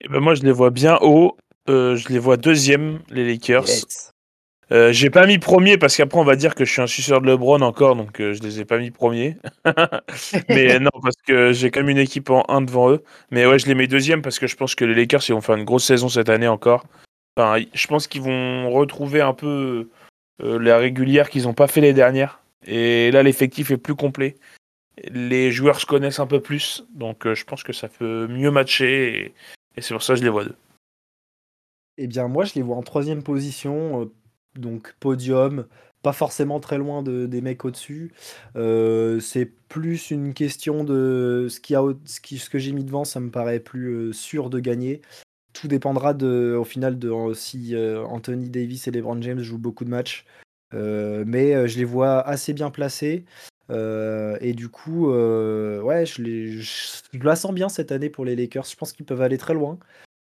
Eh 0.00 0.08
ben 0.08 0.20
Moi, 0.20 0.34
je 0.34 0.42
les 0.42 0.52
vois 0.52 0.70
bien 0.70 0.98
haut. 1.00 1.36
je 1.66 2.12
les 2.12 2.18
vois 2.18 2.36
deuxième, 2.36 3.00
les 3.10 3.26
Lakers. 3.26 3.66
Euh, 4.70 4.92
j'ai 4.92 5.08
pas 5.08 5.26
mis 5.26 5.38
premier 5.38 5.78
parce 5.78 5.96
qu'après 5.96 6.18
on 6.18 6.24
va 6.24 6.36
dire 6.36 6.54
que 6.54 6.66
je 6.66 6.72
suis 6.72 6.82
un 6.82 6.86
suceur 6.86 7.22
de 7.22 7.26
LeBron 7.26 7.62
encore, 7.62 7.96
donc 7.96 8.20
euh, 8.20 8.34
je 8.34 8.42
les 8.42 8.60
ai 8.60 8.64
pas 8.66 8.78
mis 8.78 8.90
premiers. 8.90 9.36
mais 10.48 10.78
non, 10.80 10.90
parce 11.02 11.16
que 11.26 11.52
j'ai 11.52 11.70
quand 11.70 11.80
même 11.80 11.88
une 11.88 11.98
équipe 11.98 12.28
en 12.28 12.44
1 12.48 12.62
devant 12.62 12.90
eux. 12.90 13.02
Mais 13.30 13.46
ouais, 13.46 13.58
je 13.58 13.66
les 13.66 13.74
mets 13.74 13.86
deuxième 13.86 14.20
parce 14.20 14.38
que 14.38 14.46
je 14.46 14.56
pense 14.56 14.74
que 14.74 14.84
les 14.84 14.94
Lakers 14.94 15.22
ils 15.28 15.32
vont 15.32 15.40
faire 15.40 15.56
une 15.56 15.64
grosse 15.64 15.84
saison 15.84 16.08
cette 16.08 16.28
année 16.28 16.48
encore. 16.48 16.84
Enfin, 17.36 17.64
je 17.72 17.86
pense 17.86 18.08
qu'ils 18.08 18.22
vont 18.22 18.70
retrouver 18.70 19.22
un 19.22 19.32
peu 19.32 19.88
euh, 20.42 20.58
la 20.58 20.76
régulière 20.76 21.30
qu'ils 21.30 21.44
n'ont 21.44 21.54
pas 21.54 21.68
fait 21.68 21.80
les 21.80 21.94
dernières. 21.94 22.40
Et 22.66 23.10
là, 23.12 23.22
l'effectif 23.22 23.70
est 23.70 23.78
plus 23.78 23.94
complet. 23.94 24.36
Les 25.10 25.50
joueurs 25.52 25.80
se 25.80 25.86
connaissent 25.86 26.18
un 26.18 26.26
peu 26.26 26.40
plus, 26.40 26.84
donc 26.90 27.32
je 27.32 27.44
pense 27.44 27.62
que 27.62 27.72
ça 27.72 27.86
peut 27.86 28.26
mieux 28.26 28.50
matcher. 28.50 29.32
Et, 29.78 29.80
c'est 29.80 29.98
ça 30.00 30.14
je 30.14 30.22
les 30.22 30.28
vois 30.28 30.44
deux. 30.44 30.56
Eh 32.00 32.06
bien, 32.06 32.28
moi, 32.28 32.44
je 32.44 32.54
les 32.54 32.62
vois 32.62 32.76
en 32.76 32.82
troisième 32.82 33.24
position 33.24 34.08
donc 34.54 34.94
podium, 35.00 35.66
pas 36.02 36.12
forcément 36.12 36.60
très 36.60 36.78
loin 36.78 37.02
de, 37.02 37.26
des 37.26 37.40
mecs 37.40 37.64
au-dessus. 37.64 38.12
Euh, 38.56 39.20
c'est 39.20 39.46
plus 39.46 40.10
une 40.10 40.34
question 40.34 40.84
de 40.84 41.46
ce, 41.48 41.60
que 42.50 42.58
j'ai 42.58 42.72
mis 42.72 42.84
devant, 42.84 43.04
ça 43.04 43.20
me 43.20 43.30
paraît 43.30 43.60
plus 43.60 43.88
euh, 43.88 44.12
sûr 44.12 44.50
de 44.50 44.60
gagner. 44.60 45.00
Tout 45.52 45.68
dépendra 45.68 46.14
de, 46.14 46.56
au 46.58 46.64
final 46.64 46.98
de 46.98 47.12
si 47.34 47.74
euh, 47.74 48.04
Anthony 48.04 48.50
Davis 48.50 48.86
et 48.86 48.90
LeBron 48.90 49.20
James 49.22 49.40
jouent 49.40 49.58
beaucoup 49.58 49.84
de 49.84 49.90
matchs. 49.90 50.24
Mais 50.72 51.68
je 51.68 51.78
les 51.78 51.84
vois 51.84 52.20
assez 52.20 52.52
bien 52.52 52.70
placés. 52.70 53.24
et 53.70 54.52
du 54.54 54.68
coup, 54.68 55.10
ouais, 55.10 56.06
je, 56.06 56.22
les, 56.22 56.60
je, 56.60 57.02
la 57.22 57.36
sens 57.36 57.52
bien 57.52 57.68
cette 57.68 57.92
année 57.92 58.10
pour 58.10 58.24
les 58.24 58.36
Lakers. 58.36 58.66
Je 58.66 58.76
pense 58.76 58.92
qu'ils 58.92 59.06
peuvent 59.06 59.22
aller 59.22 59.38
très 59.38 59.54
loin. 59.54 59.78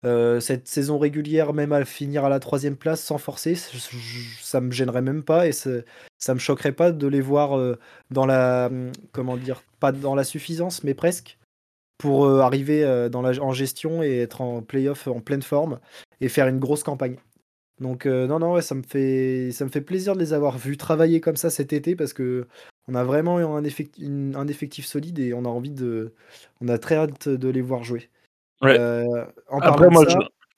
Euh, 0.05 0.39
cette 0.39 0.67
saison 0.67 0.99
régulière, 0.99 1.53
même 1.53 1.73
à 1.73 1.83
finir 1.83 2.23
à 2.23 2.29
la 2.29 2.39
troisième 2.39 2.75
place 2.77 3.01
sans 3.01 3.17
forcer, 3.17 3.55
ça 3.55 4.61
me 4.61 4.71
gênerait 4.71 5.01
même 5.01 5.23
pas 5.23 5.47
et 5.47 5.51
ça 5.51 6.33
me 6.33 6.39
choquerait 6.39 6.71
pas 6.71 6.91
de 6.91 7.07
les 7.07 7.21
voir 7.21 7.57
euh, 7.57 7.79
dans 8.11 8.27
la 8.27 8.69
comment 9.11 9.37
dire 9.37 9.63
pas 9.79 9.91
dans 9.91 10.13
la 10.13 10.23
suffisance 10.23 10.83
mais 10.83 10.93
presque 10.93 11.39
pour 11.97 12.25
euh, 12.25 12.41
arriver 12.41 13.09
dans 13.11 13.23
la, 13.23 13.41
en 13.41 13.53
gestion 13.53 14.03
et 14.03 14.19
être 14.19 14.41
en 14.41 14.61
playoff 14.61 15.07
en 15.07 15.19
pleine 15.19 15.41
forme 15.41 15.79
et 16.21 16.29
faire 16.29 16.47
une 16.47 16.59
grosse 16.59 16.83
campagne. 16.83 17.17
Donc 17.79 18.05
non 18.05 18.39
non 18.39 18.53
ouais, 18.53 18.61
ça 18.61 18.73
me 18.73 18.81
fait 18.81 19.51
ça 19.51 19.63
me 19.63 19.69
fait 19.69 19.81
plaisir 19.81 20.15
de 20.15 20.19
les 20.19 20.33
avoir 20.33 20.57
vus 20.57 20.77
travailler 20.77 21.21
comme 21.21 21.35
ça 21.35 21.49
cet 21.49 21.73
été 21.73 21.95
parce 21.95 22.13
que 22.13 22.47
on 22.87 22.95
a 22.95 23.03
vraiment 23.03 23.37
un, 23.37 23.63
effectif, 23.63 24.07
un 24.07 24.47
effectif 24.47 24.85
solide 24.85 25.19
et 25.19 25.33
on 25.33 25.45
a 25.45 25.49
envie 25.49 25.71
de 25.71 26.13
on 26.61 26.69
a 26.69 26.77
très 26.77 26.95
hâte 26.95 27.29
de 27.29 27.49
les 27.49 27.61
voir 27.61 27.83
jouer. 27.83 28.09
Euh, 28.63 29.25
Après, 29.49 29.89
moi, 29.89 30.05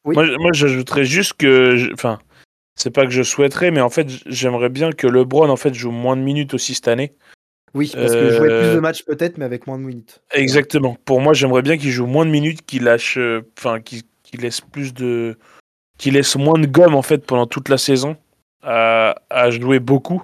moi, 0.05 0.51
j'ajouterais 0.53 1.05
juste 1.05 1.34
que. 1.34 1.91
Enfin, 1.93 2.19
c'est 2.75 2.91
pas 2.91 3.05
que 3.05 3.12
je 3.12 3.23
souhaiterais, 3.23 3.71
mais 3.71 3.82
en 3.82 3.89
fait, 3.89 4.08
j'aimerais 4.25 4.69
bien 4.69 4.91
que 4.91 5.08
LeBron 5.08 5.49
en 5.49 5.58
fait, 5.58 5.73
joue 5.73 5.91
moins 5.91 6.15
de 6.15 6.21
minutes 6.21 6.53
aussi 6.53 6.75
cette 6.75 6.88
année. 6.88 7.13
Oui, 7.75 7.91
parce 7.93 8.13
que 8.13 8.29
jouer 8.32 8.47
plus 8.47 8.71
de 8.73 8.77
euh, 8.77 8.82
matchs 8.82 9.03
peut-être, 9.03 9.38
mais 9.38 9.45
avec 9.45 9.67
moins 9.67 9.77
de 9.77 9.84
minutes. 9.84 10.21
Exactement. 10.34 10.97
Pour 11.05 11.21
moi, 11.21 11.34
j'aimerais 11.34 11.62
bien 11.62 11.77
qu'il 11.77 11.91
joue 11.91 12.08
moins 12.08 12.25
de 12.25 12.32
minutes, 12.32 12.65
qu'il 12.65 12.84
lâche. 12.84 13.17
Euh, 13.17 13.41
enfin, 13.58 13.79
qu'il 13.82 14.03
laisse 14.39 14.62
plus 14.62 14.93
de. 14.93 15.38
Qu'il 15.99 16.15
laisse 16.15 16.35
moins 16.35 16.57
de 16.57 16.65
gomme 16.65 16.95
en 16.95 17.03
fait 17.03 17.19
pendant 17.19 17.45
toute 17.45 17.69
la 17.69 17.77
saison 17.77 18.17
à, 18.63 19.15
à 19.29 19.51
jouer 19.51 19.79
beaucoup 19.79 20.23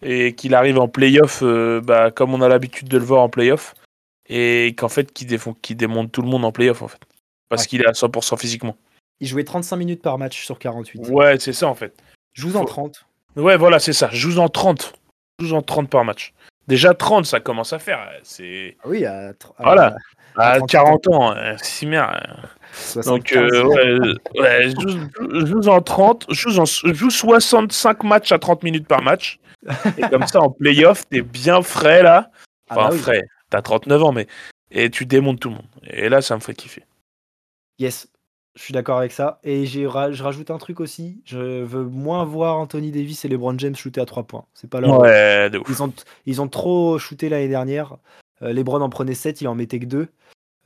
et 0.00 0.34
qu'il 0.34 0.54
arrive 0.54 0.78
en 0.78 0.88
playoff 0.88 1.42
bah, 1.82 2.10
comme 2.10 2.32
on 2.32 2.40
a 2.40 2.48
l'habitude 2.48 2.88
de 2.88 2.96
le 2.96 3.04
voir 3.04 3.22
en 3.22 3.28
playoff 3.28 3.74
et 4.28 4.74
qu'en 4.76 4.88
fait 4.88 5.12
qui, 5.12 5.26
qui 5.62 5.74
démonte 5.74 6.12
tout 6.12 6.22
le 6.22 6.28
monde 6.28 6.44
en 6.44 6.52
playoff 6.52 6.82
en 6.82 6.88
fait. 6.88 7.00
Parce 7.48 7.66
qu'il 7.66 7.80
est 7.80 7.86
à 7.86 7.92
100% 7.92 8.38
physiquement. 8.38 8.76
Il 9.20 9.26
jouait 9.26 9.44
35 9.44 9.76
minutes 9.76 10.02
par 10.02 10.18
match 10.18 10.44
sur 10.44 10.58
48. 10.58 11.08
Ouais, 11.08 11.38
c'est 11.38 11.52
ça 11.52 11.66
en 11.66 11.74
fait. 11.74 11.94
Joue 12.34 12.56
en 12.56 12.64
30. 12.64 13.06
Ouais, 13.36 13.56
voilà, 13.56 13.78
c'est 13.78 13.92
ça. 13.92 14.10
Joue 14.12 14.38
en 14.38 14.48
30. 14.48 14.92
Joue 15.40 15.56
en 15.56 15.62
30 15.62 15.88
par 15.88 16.04
match. 16.04 16.34
Déjà 16.68 16.92
30, 16.92 17.24
ça 17.24 17.40
commence 17.40 17.72
à 17.72 17.78
faire. 17.78 17.98
C'est. 18.22 18.76
Ah 18.84 18.88
oui, 18.88 19.06
à, 19.06 19.32
voilà. 19.58 19.96
À, 20.36 20.60
40 20.60 21.08
ans, 21.08 21.34
c'est 21.56 21.86
merde. 21.86 22.14
Donc, 23.06 23.32
euh, 23.32 24.14
ouais, 24.38 24.68
joue, 24.78 25.68
en 25.68 25.80
30, 25.80 26.26
joue, 26.28 26.60
en, 26.60 26.64
joue 26.66 27.10
65 27.10 28.04
matchs 28.04 28.32
à 28.32 28.38
30 28.38 28.62
minutes 28.62 28.86
par 28.86 29.02
match. 29.02 29.40
et 29.96 30.02
comme 30.02 30.26
ça, 30.26 30.42
en 30.42 30.50
playoff, 30.50 31.08
t'es 31.08 31.22
bien 31.22 31.62
frais 31.62 32.02
là. 32.02 32.30
Ah 32.68 32.74
enfin, 32.76 32.88
bah 32.90 32.96
frais. 32.96 33.22
T'as 33.48 33.62
39 33.62 34.02
ans, 34.04 34.12
mais. 34.12 34.26
Et 34.70 34.90
tu 34.90 35.06
démontes 35.06 35.40
tout 35.40 35.48
le 35.48 35.56
monde. 35.56 35.66
Et 35.84 36.10
là, 36.10 36.20
ça 36.20 36.34
me 36.34 36.40
fait 36.40 36.54
kiffer. 36.54 36.84
Yes, 37.78 38.06
je 38.58 38.64
suis 38.64 38.74
d'accord 38.74 38.98
avec 38.98 39.12
ça. 39.12 39.38
Et 39.44 39.66
j'ai 39.66 39.82
je 39.84 40.22
rajoute 40.22 40.50
un 40.50 40.58
truc 40.58 40.80
aussi. 40.80 41.22
Je 41.24 41.62
veux 41.62 41.84
moins 41.84 42.24
voir 42.24 42.58
Anthony 42.58 42.90
Davis 42.90 43.24
et 43.24 43.28
LeBron 43.28 43.56
James 43.58 43.76
shooter 43.76 44.00
à 44.00 44.04
3 44.04 44.24
points. 44.24 44.46
C'est 44.52 44.68
pas 44.68 44.80
leur. 44.80 44.98
Ouais, 44.98 45.48
de 45.48 45.58
ouf. 45.58 45.68
Ils, 45.68 45.80
ont, 45.80 45.92
ils 46.26 46.42
ont 46.42 46.48
trop 46.48 46.98
shooté 46.98 47.28
l'année 47.28 47.46
dernière. 47.46 47.98
Euh, 48.42 48.52
LeBron 48.52 48.80
en 48.80 48.90
prenait 48.90 49.14
7, 49.14 49.42
il 49.42 49.48
en 49.48 49.54
mettait 49.54 49.78
que 49.78 49.84
2. 49.84 50.08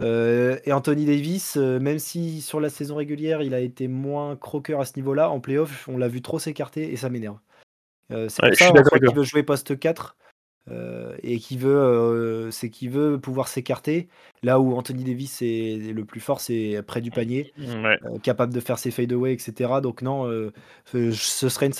Euh, 0.01 0.59
et 0.65 0.73
Anthony 0.73 1.05
Davis, 1.05 1.59
euh, 1.59 1.79
même 1.81 1.99
si 1.99 2.41
sur 2.41 2.61
la 2.61 2.71
saison 2.71 2.97
régulière 2.97 3.43
il 3.43 3.53
a 3.53 3.61
été 3.61 3.89
moins 3.89 4.37
croqueur 4.37 4.81
à 4.81 4.87
ce 4.87 4.95
niveau-là, 4.97 5.29
en 5.29 5.39
playoff 5.39 5.87
on 5.87 5.99
l'a 5.99 6.09
vu 6.09 6.23
trop 6.23 6.39
s'écarter 6.39 6.93
et 6.93 6.97
ça 6.97 7.11
m'énerve. 7.11 7.39
c'est 8.09 8.41
pour 8.41 8.57
ça 8.57 8.99
qu'il 8.99 9.15
veut 9.15 9.23
jouer 9.23 9.43
poste 9.43 9.79
4 9.79 10.17
euh, 10.71 11.17
et 11.25 11.39
qui 11.41 11.57
veut, 11.57 11.77
euh, 11.77 12.53
c'est 12.53 12.71
qui 12.71 12.87
veut 12.87 13.19
pouvoir 13.19 13.49
s'écarter. 13.49 14.09
Là 14.45 14.61
où 14.61 14.75
Anthony 14.77 15.03
Davis 15.03 15.43
est 15.43 15.93
le 15.93 16.05
plus 16.05 16.21
fort, 16.21 16.41
c'est 16.41 16.83
près 16.87 17.01
du 17.01 17.11
panier, 17.11 17.53
euh, 17.59 17.97
capable 18.23 18.55
de 18.55 18.61
faire 18.61 18.79
ses 18.79 18.93
fadeaway, 18.93 19.33
etc. 19.33 19.81
Donc 19.83 20.03
non, 20.03 20.31
ce 20.93 21.49
serait 21.49 21.71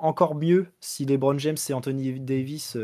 encore 0.00 0.34
mieux 0.34 0.66
si 0.80 1.04
LeBron 1.04 1.38
James 1.38 1.56
et 1.68 1.72
Anthony 1.72 2.18
Davis 2.18 2.76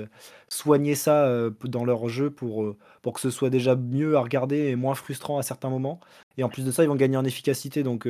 soignaient 0.49 0.95
ça 0.95 1.51
dans 1.65 1.85
leur 1.85 2.09
jeu 2.09 2.31
pour, 2.31 2.77
pour 3.03 3.13
que 3.13 3.21
ce 3.21 3.31
soit 3.31 3.51
déjà 3.51 3.75
mieux 3.75 4.17
à 4.17 4.21
regarder 4.21 4.69
et 4.69 4.77
moins 4.77 4.95
frustrant 4.95 5.39
à 5.39 5.43
certains 5.43 5.71
moments. 5.71 5.99
Et 6.37 6.45
en 6.45 6.49
plus 6.49 6.65
de 6.65 6.71
ça, 6.71 6.85
ils 6.85 6.89
vont 6.89 6.97
gagner 6.97 7.17
en 7.17 7.25
efficacité. 7.25 7.83
Donc 7.83 8.09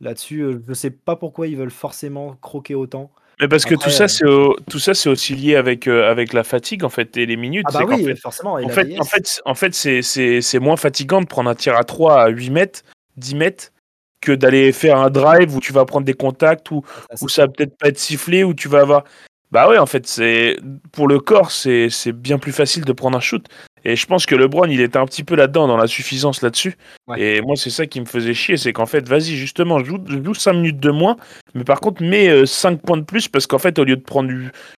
là-dessus, 0.00 0.40
je 0.40 0.68
ne 0.68 0.74
sais 0.74 0.90
pas 0.90 1.14
pourquoi 1.14 1.46
ils 1.46 1.56
veulent 1.56 1.70
forcément 1.70 2.36
croquer 2.40 2.74
autant. 2.74 3.12
Mais 3.42 3.48
parce 3.48 3.64
que 3.64 3.74
tout 3.74 3.90
ça, 3.90 4.06
c'est 4.06 4.24
tout 4.70 4.78
ça, 4.78 4.94
c'est 4.94 5.08
aussi 5.08 5.34
lié 5.34 5.56
avec 5.56 5.88
euh, 5.88 6.08
avec 6.08 6.32
la 6.32 6.44
fatigue 6.44 6.84
en 6.84 6.88
fait 6.88 7.16
et 7.16 7.26
les 7.26 7.36
minutes. 7.36 7.66
Ah 7.74 7.80
bah 7.80 7.86
oui, 7.88 8.16
forcément. 8.16 8.52
En 8.52 8.68
fait, 8.68 8.96
en 9.00 9.04
fait, 9.04 9.42
en 9.44 9.54
fait, 9.56 9.74
c'est 9.74 10.00
c'est 10.02 10.58
moins 10.60 10.76
fatigant 10.76 11.20
de 11.20 11.26
prendre 11.26 11.50
un 11.50 11.56
tir 11.56 11.76
à 11.76 11.82
3 11.82 12.22
à 12.22 12.28
8 12.28 12.50
mètres, 12.50 12.82
10 13.16 13.34
mètres, 13.34 13.72
que 14.20 14.30
d'aller 14.30 14.70
faire 14.70 14.96
un 14.96 15.10
drive 15.10 15.56
où 15.56 15.58
tu 15.58 15.72
vas 15.72 15.84
prendre 15.84 16.06
des 16.06 16.14
contacts 16.14 16.70
ou 16.70 16.84
où 17.20 17.28
ça 17.28 17.46
va 17.46 17.48
peut-être 17.52 17.76
pas 17.76 17.88
être 17.88 17.98
sifflé 17.98 18.44
où 18.44 18.54
tu 18.54 18.68
vas 18.68 18.82
avoir. 18.82 19.02
Bah 19.50 19.68
ouais, 19.68 19.76
en 19.76 19.86
fait, 19.86 20.06
c'est 20.06 20.56
pour 20.92 21.08
le 21.08 21.18
corps, 21.18 21.50
c'est 21.50 21.90
bien 22.12 22.38
plus 22.38 22.52
facile 22.52 22.84
de 22.84 22.92
prendre 22.92 23.16
un 23.16 23.20
shoot. 23.20 23.44
Et 23.84 23.96
je 23.96 24.06
pense 24.06 24.26
que 24.26 24.34
LeBron, 24.34 24.66
il 24.66 24.80
était 24.80 24.98
un 24.98 25.06
petit 25.06 25.24
peu 25.24 25.34
là-dedans, 25.34 25.66
dans 25.66 25.76
la 25.76 25.86
suffisance 25.86 26.42
là-dessus. 26.42 26.76
Et 27.16 27.40
moi, 27.40 27.56
c'est 27.56 27.70
ça 27.70 27.86
qui 27.86 28.00
me 28.00 28.06
faisait 28.06 28.34
chier, 28.34 28.56
c'est 28.56 28.72
qu'en 28.72 28.86
fait, 28.86 29.08
vas-y, 29.08 29.36
justement, 29.36 29.82
joue, 29.82 29.98
joue 30.06 30.34
5 30.34 30.52
minutes 30.52 30.80
de 30.80 30.90
moins, 30.90 31.16
mais 31.54 31.64
par 31.64 31.80
contre, 31.80 32.02
mets 32.02 32.46
5 32.46 32.72
euh, 32.72 32.76
points 32.76 32.96
de 32.96 33.02
plus, 33.02 33.28
parce 33.28 33.46
qu'en 33.46 33.58
fait, 33.58 33.78
au 33.78 33.84
lieu 33.84 33.96
de 33.96 34.02
prendre 34.02 34.30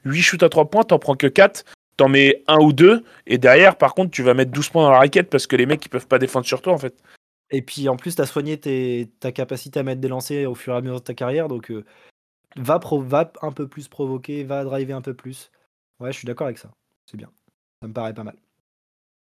8 0.06 0.22
shoots 0.22 0.44
à 0.44 0.50
3 0.50 0.70
points, 0.70 0.84
t'en 0.84 1.00
prends 1.00 1.16
que 1.16 1.28
4, 1.28 1.66
t'en 1.98 2.10
mets 2.10 2.44
1 2.48 2.58
ou 2.60 2.74
2, 2.74 3.04
et 3.28 3.38
derrière, 3.38 3.76
par 3.76 3.94
contre, 3.94 4.12
tu 4.12 4.24
vas 4.24 4.34
mettre 4.34 4.52
12 4.52 4.70
points 4.70 4.84
dans 4.84 4.92
la 4.92 5.00
raquette, 5.00 5.30
parce 5.30 5.48
que 5.48 5.56
les 5.56 5.66
mecs, 5.66 5.86
ils 5.86 5.90
peuvent 5.90 6.08
pas 6.08 6.20
défendre 6.20 6.46
sur 6.46 6.62
toi, 6.62 6.74
en 6.74 6.78
fait. 6.78 6.96
Et 7.52 7.62
puis, 7.62 7.90
en 7.90 7.98
plus, 7.98 8.16
t'as 8.16 8.26
soigné 8.26 8.58
tes, 8.58 9.12
ta 9.20 9.32
capacité 9.32 9.80
à 9.80 9.84
mettre 9.84 10.02
des 10.02 10.08
lancers 10.08 10.50
au 10.50 10.56
fur 10.56 10.74
et 10.74 10.78
à 10.78 10.82
mesure 10.82 11.00
de 11.02 11.04
ta 11.06 11.14
carrière, 11.14 11.48
donc 11.48 11.70
euh, 11.72 11.84
va, 12.56 12.80
va 12.80 13.32
un 13.42 13.52
peu 13.52 13.68
plus 13.68 13.88
provoquer, 13.88 14.44
va 14.44 14.64
driver 14.64 14.96
un 14.96 15.02
peu 15.02 15.14
plus. 15.14 15.52
Ouais, 16.00 16.12
je 16.12 16.18
suis 16.18 16.26
d'accord 16.26 16.48
avec 16.48 16.58
ça. 16.58 16.72
C'est 17.06 17.18
bien. 17.18 17.30
Ça 17.82 17.88
me 17.88 17.94
paraît 17.94 18.14
pas 18.14 18.24
mal. 18.24 18.43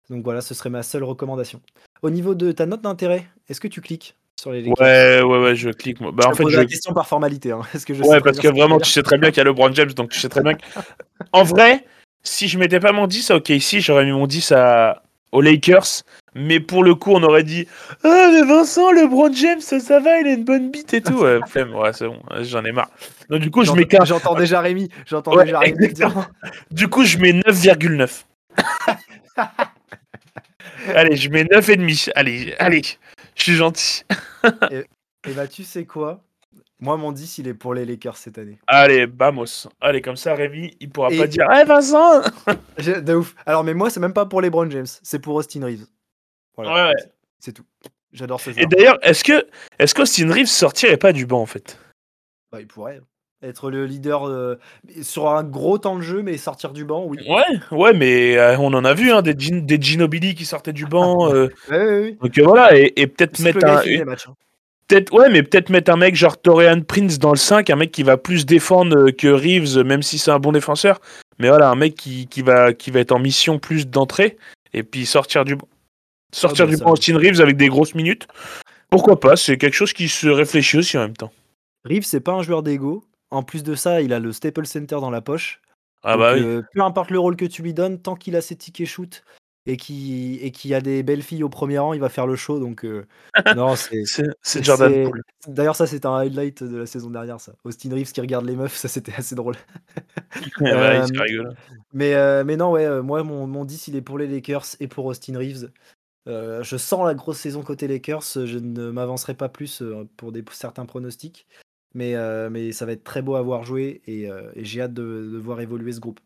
Donc 0.09 0.23
voilà, 0.23 0.41
ce 0.41 0.53
serait 0.53 0.69
ma 0.69 0.83
seule 0.83 1.03
recommandation. 1.03 1.61
Au 2.01 2.09
niveau 2.09 2.35
de 2.35 2.51
ta 2.51 2.65
note 2.65 2.81
d'intérêt, 2.81 3.25
est-ce 3.49 3.59
que 3.59 3.67
tu 3.67 3.81
cliques 3.81 4.15
sur 4.39 4.51
les 4.51 4.63
Ouais, 4.63 5.21
ouais, 5.21 5.39
ouais, 5.39 5.55
je 5.55 5.69
clique. 5.69 5.99
Bah, 5.99 6.11
je 6.23 6.27
en 6.27 6.33
fait, 6.33 6.49
je... 6.49 6.57
la 6.57 6.65
question 6.65 6.93
par 6.93 7.07
formalité. 7.07 7.51
Hein. 7.51 7.61
Est-ce 7.73 7.85
que 7.85 7.93
je 7.93 8.03
ouais, 8.03 8.21
parce 8.21 8.39
que 8.39 8.47
vraiment, 8.47 8.79
tu 8.79 8.89
sais 8.89 9.03
très 9.03 9.17
bien 9.17 9.29
qu'il 9.29 9.37
y 9.37 9.41
a 9.41 9.43
LeBron 9.45 9.73
James, 9.73 9.91
donc 9.91 10.11
tu 10.11 10.19
sais 10.19 10.29
très 10.29 10.41
bien 10.41 10.53
que... 10.53 10.61
En 11.33 11.43
vrai, 11.43 11.83
si 12.23 12.47
je 12.47 12.57
mettais 12.57 12.79
pas 12.79 12.91
mon 12.91 13.07
10 13.07 13.31
à 13.31 13.35
OK, 13.37 13.49
ici, 13.49 13.81
j'aurais 13.81 14.05
mis 14.05 14.11
mon 14.11 14.27
10 14.27 14.51
à... 14.53 15.01
aux 15.31 15.41
Lakers, 15.41 16.03
Mais 16.35 16.59
pour 16.59 16.83
le 16.83 16.93
coup, 16.95 17.11
on 17.11 17.23
aurait 17.23 17.43
dit 17.43 17.67
Ah, 18.03 18.29
mais 18.31 18.43
Vincent, 18.43 18.91
LeBron 18.91 19.33
James, 19.33 19.61
ça, 19.61 19.79
ça 19.79 19.99
va, 19.99 20.19
il 20.19 20.27
a 20.27 20.33
une 20.33 20.45
bonne 20.45 20.69
bite 20.69 20.93
et 20.93 21.01
tout. 21.01 21.19
Ouais, 21.19 21.39
flemme, 21.47 21.73
ouais, 21.73 21.91
c'est 21.93 22.07
bon, 22.07 22.21
j'en 22.41 22.63
ai 22.63 22.71
marre. 22.71 22.91
Donc, 23.29 23.41
du 23.41 23.49
coup, 23.51 23.63
je 23.63 23.71
mets 23.71 23.87
J'entends 23.89 24.05
j'entends 24.05 24.35
déjà 24.35 24.61
Rémi. 24.61 24.89
J'entends 25.05 25.35
Ouais, 25.35 25.45
déjà 25.45 25.59
Rémi. 25.59 25.77
Du 26.71 26.87
coup, 26.87 27.03
je 27.03 27.17
mets 27.17 27.33
9,9. 27.33 28.23
allez, 30.95 31.15
je 31.15 31.29
mets 31.29 31.43
9,5. 31.43 32.11
Allez, 32.15 32.55
allez, 32.59 32.81
je 33.35 33.43
suis 33.43 33.53
gentil. 33.55 34.03
Et 34.71 35.33
bah, 35.33 35.47
tu 35.47 35.63
sais 35.63 35.85
quoi? 35.85 36.23
Moi, 36.79 36.95
mon 36.95 37.11
10, 37.11 37.39
il 37.39 37.47
est 37.47 37.53
pour 37.55 37.73
les 37.73 37.85
Lakers 37.85 38.17
cette 38.17 38.37
année. 38.37 38.59
Allez, 38.67 39.07
vamos. 39.07 39.67
Allez, 39.81 40.01
comme 40.01 40.15
ça, 40.15 40.35
Rémi, 40.35 40.75
il 40.79 40.89
pourra 40.91 41.09
Et- 41.11 41.17
pas 41.17 41.25
dire 41.27 41.47
Eh, 41.59 41.63
Vincent 41.65 42.21
J'ai- 42.77 43.01
De 43.01 43.15
ouf. 43.15 43.33
Alors, 43.45 43.63
mais 43.63 43.73
moi, 43.73 43.89
c'est 43.89 43.99
même 43.99 44.13
pas 44.13 44.25
pour 44.27 44.41
les 44.41 44.49
Brown 44.51 44.69
James, 44.71 44.85
c'est 45.01 45.19
pour 45.19 45.33
Austin 45.35 45.65
Reeves. 45.65 45.87
Voilà. 46.55 46.73
Ouais, 46.73 46.89
ouais. 46.93 47.11
C'est 47.39 47.51
tout. 47.53 47.65
J'adore 48.13 48.39
ce 48.39 48.51
Et 48.51 48.53
joueur. 48.53 48.67
d'ailleurs, 48.69 48.97
est-ce 49.01 49.23
que 49.23 49.45
est-ce 49.79 49.93
qu'Austin 49.95 50.31
Reeves 50.31 50.45
sortirait 50.47 50.97
pas 50.97 51.11
du 51.13 51.25
banc 51.25 51.41
en 51.41 51.45
fait? 51.45 51.77
Bah, 52.51 52.61
il 52.61 52.67
pourrait 52.67 53.01
être 53.43 53.69
le 53.69 53.85
leader 53.85 54.27
euh, 54.27 54.55
sur 55.01 55.29
un 55.29 55.43
gros 55.43 55.77
temps 55.77 55.95
de 55.95 56.01
jeu, 56.01 56.23
mais 56.23 56.37
sortir 56.37 56.73
du 56.73 56.85
banc, 56.85 57.05
oui. 57.05 57.19
Ouais, 57.27 57.77
ouais, 57.77 57.93
mais 57.93 58.37
euh, 58.37 58.57
on 58.57 58.73
en 58.73 58.83
a 58.83 58.93
vu 58.93 59.11
hein, 59.11 59.21
des, 59.21 59.33
Gin- 59.33 59.65
des 59.65 59.79
Ginobili 59.79 60.33
qui 60.35 60.45
sortaient 60.45 60.73
du 60.73 60.85
banc. 60.85 61.31
euh, 61.33 61.49
Ouais, 61.69 61.77
ouais, 61.77 61.99
ouais. 61.99 62.17
donc 62.21 62.39
voilà, 62.39 62.77
et, 62.77 62.93
et 62.95 63.07
peut-être 63.07 63.39
mettre 63.39 63.65
un, 63.65 64.05
matchs, 64.05 64.27
hein. 64.27 65.03
ouais, 65.11 65.29
mais 65.29 65.43
peut-être 65.43 65.69
mettre 65.69 65.91
un 65.91 65.97
mec 65.97 66.15
genre 66.15 66.41
Torian 66.41 66.81
Prince 66.81 67.19
dans 67.19 67.31
le 67.31 67.37
5, 67.37 67.69
un 67.69 67.75
mec 67.75 67.91
qui 67.91 68.03
va 68.03 68.17
plus 68.17 68.45
défendre 68.45 69.11
que 69.11 69.27
Reeves, 69.27 69.83
même 69.83 70.01
si 70.01 70.17
c'est 70.17 70.31
un 70.31 70.39
bon 70.39 70.51
défenseur. 70.51 70.99
Mais 71.39 71.49
voilà, 71.49 71.69
un 71.69 71.75
mec 71.75 71.95
qui, 71.95 72.27
qui 72.27 72.41
va 72.41 72.73
qui 72.73 72.89
va 72.89 72.99
être 72.99 73.11
en 73.11 73.19
mission 73.19 73.59
plus 73.59 73.87
d'entrée 73.87 74.37
et 74.73 74.81
puis 74.81 75.05
sortir 75.05 75.45
du 75.45 75.55
banc. 75.55 75.67
Sortir 76.33 76.65
bah, 76.65 76.75
du 76.75 76.81
banc 76.81 76.91
Austin 76.91 77.17
Reeves 77.17 77.39
avec 77.41 77.57
des 77.57 77.67
grosses 77.67 77.93
minutes. 77.93 78.27
Pourquoi 78.89 79.19
pas 79.19 79.35
C'est 79.35 79.57
quelque 79.57 79.75
chose 79.75 79.93
qui 79.93 80.09
se 80.09 80.27
réfléchit 80.27 80.77
aussi 80.77 80.97
en 80.97 81.01
même 81.01 81.15
temps. 81.15 81.31
Reeves, 81.85 82.03
c'est 82.05 82.19
pas 82.19 82.33
un 82.33 82.41
joueur 82.41 82.63
d'ego. 82.63 83.03
En 83.31 83.43
plus 83.43 83.63
de 83.63 83.75
ça, 83.75 84.01
il 84.01 84.13
a 84.13 84.19
le 84.19 84.31
Staples 84.31 84.65
Center 84.65 84.97
dans 85.01 85.09
la 85.09 85.21
poche. 85.21 85.61
Ah 86.03 86.13
Donc, 86.13 86.19
bah 86.19 86.33
oui. 86.35 86.41
euh, 86.43 86.61
peu 86.73 86.81
importe 86.81 87.11
le 87.11 87.19
rôle 87.19 87.35
que 87.35 87.45
tu 87.45 87.61
lui 87.61 87.73
donnes, 87.73 88.01
tant 88.01 88.15
qu'il 88.15 88.35
a 88.35 88.41
ses 88.41 88.55
tickets 88.55 88.87
shoot 88.87 89.23
et 89.65 89.75
qu'il 89.75 90.39
et 90.41 90.73
a 90.75 90.79
des 90.79 91.03
belles 91.03 91.21
filles 91.21 91.43
au 91.43 91.49
premier 91.49 91.77
rang, 91.77 91.91
il 91.91 91.99
va 91.99 92.07
faire 92.07 92.25
le 92.25 92.37
show. 92.37 92.57
Donc, 92.57 92.85
euh, 92.85 93.05
non, 93.57 93.75
c'est. 93.75 94.05
C'est 94.05 94.27
c'est 94.41 94.63
Jordan 94.63 94.93
c'est- 94.93 95.03
Poole. 95.03 95.21
D'ailleurs, 95.47 95.75
ça, 95.75 95.87
c'était 95.87 96.05
un 96.05 96.15
highlight 96.15 96.63
de 96.63 96.77
la 96.77 96.85
saison 96.85 97.09
dernière, 97.09 97.41
ça. 97.41 97.53
Austin 97.65 97.93
Reeves 97.93 98.13
qui 98.13 98.21
regarde 98.21 98.45
les 98.45 98.55
meufs, 98.55 98.75
ça, 98.75 98.87
c'était 98.87 99.13
assez 99.13 99.35
drôle. 99.35 99.55
Ouais, 100.61 100.71
Euh, 100.71 101.05
c'est 101.05 101.19
rigolo. 101.19 101.49
Mais, 101.93 102.13
euh, 102.13 102.43
mais 102.45 102.55
non, 102.57 102.71
ouais, 102.71 103.01
moi, 103.01 103.23
mon, 103.23 103.47
mon 103.47 103.65
10, 103.65 103.87
il 103.89 103.95
est 103.95 104.01
pour 104.01 104.17
les 104.17 104.27
Lakers 104.27 104.65
et 104.79 104.87
pour 104.87 105.05
Austin 105.05 105.37
Reeves. 105.37 105.71
Je 106.27 106.77
sens 106.77 107.05
la 107.05 107.13
grosse 107.13 107.39
saison 107.39 107.63
côté 107.63 107.87
Lakers. 107.87 108.23
Je 108.45 108.57
ne 108.59 108.91
m'avancerai 108.91 109.33
pas 109.33 109.49
plus 109.49 109.83
pour 110.15 110.31
des, 110.31 110.43
certains 110.51 110.85
pronostics. 110.85 111.47
Mais, 111.97 112.13
euh, 112.13 112.51
mais 112.51 112.73
ça 112.73 112.85
va 112.85 112.91
être 112.91 113.03
très 113.03 113.23
beau 113.23 113.33
à 113.33 113.41
voir 113.41 113.63
jouer 113.63 114.03
et, 114.05 114.29
euh, 114.29 114.51
j'ai 114.55 114.83
hâte 114.83 114.93
de, 114.93 115.35
voir 115.43 115.61
évoluer 115.61 115.91
ce 115.91 115.99
groupe. 115.99 116.19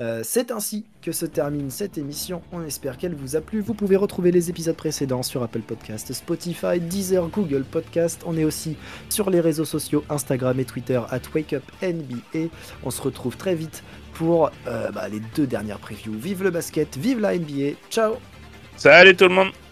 Euh, 0.00 0.22
c'est 0.24 0.50
ainsi 0.50 0.86
que 1.02 1.12
se 1.12 1.24
termine 1.24 1.70
cette 1.70 1.98
émission. 1.98 2.42
On 2.50 2.64
espère 2.64 2.98
qu'elle 2.98 3.14
vous 3.14 3.36
a 3.36 3.40
plu. 3.40 3.60
Vous 3.60 3.74
pouvez 3.74 3.94
retrouver 3.94 4.32
les 4.32 4.50
épisodes 4.50 4.74
précédents 4.74 5.22
sur 5.22 5.44
Apple 5.44 5.60
Podcast, 5.60 6.12
Spotify, 6.12 6.80
Deezer, 6.80 7.28
Google 7.28 7.62
Podcast. 7.62 8.22
On 8.26 8.36
est 8.36 8.42
aussi 8.42 8.76
sur 9.08 9.30
les 9.30 9.40
réseaux 9.40 9.64
sociaux 9.64 10.02
Instagram 10.10 10.58
et 10.58 10.64
Twitter 10.64 11.00
at 11.10 11.20
WakeUpNBA. 11.32 12.48
On 12.82 12.90
se 12.90 13.00
retrouve 13.00 13.36
très 13.36 13.54
vite 13.54 13.84
pour 14.14 14.50
bah, 14.64 15.08
les 15.08 15.20
deux 15.36 15.46
dernières 15.46 15.78
previews. 15.78 16.18
Vive 16.18 16.42
le 16.42 16.50
basket, 16.50 16.96
vive 16.96 17.20
la 17.20 17.38
NBA. 17.38 17.76
Ciao 17.88 18.14
Salut 18.76 19.14
tout 19.14 19.28
le 19.28 19.34
monde 19.34 19.67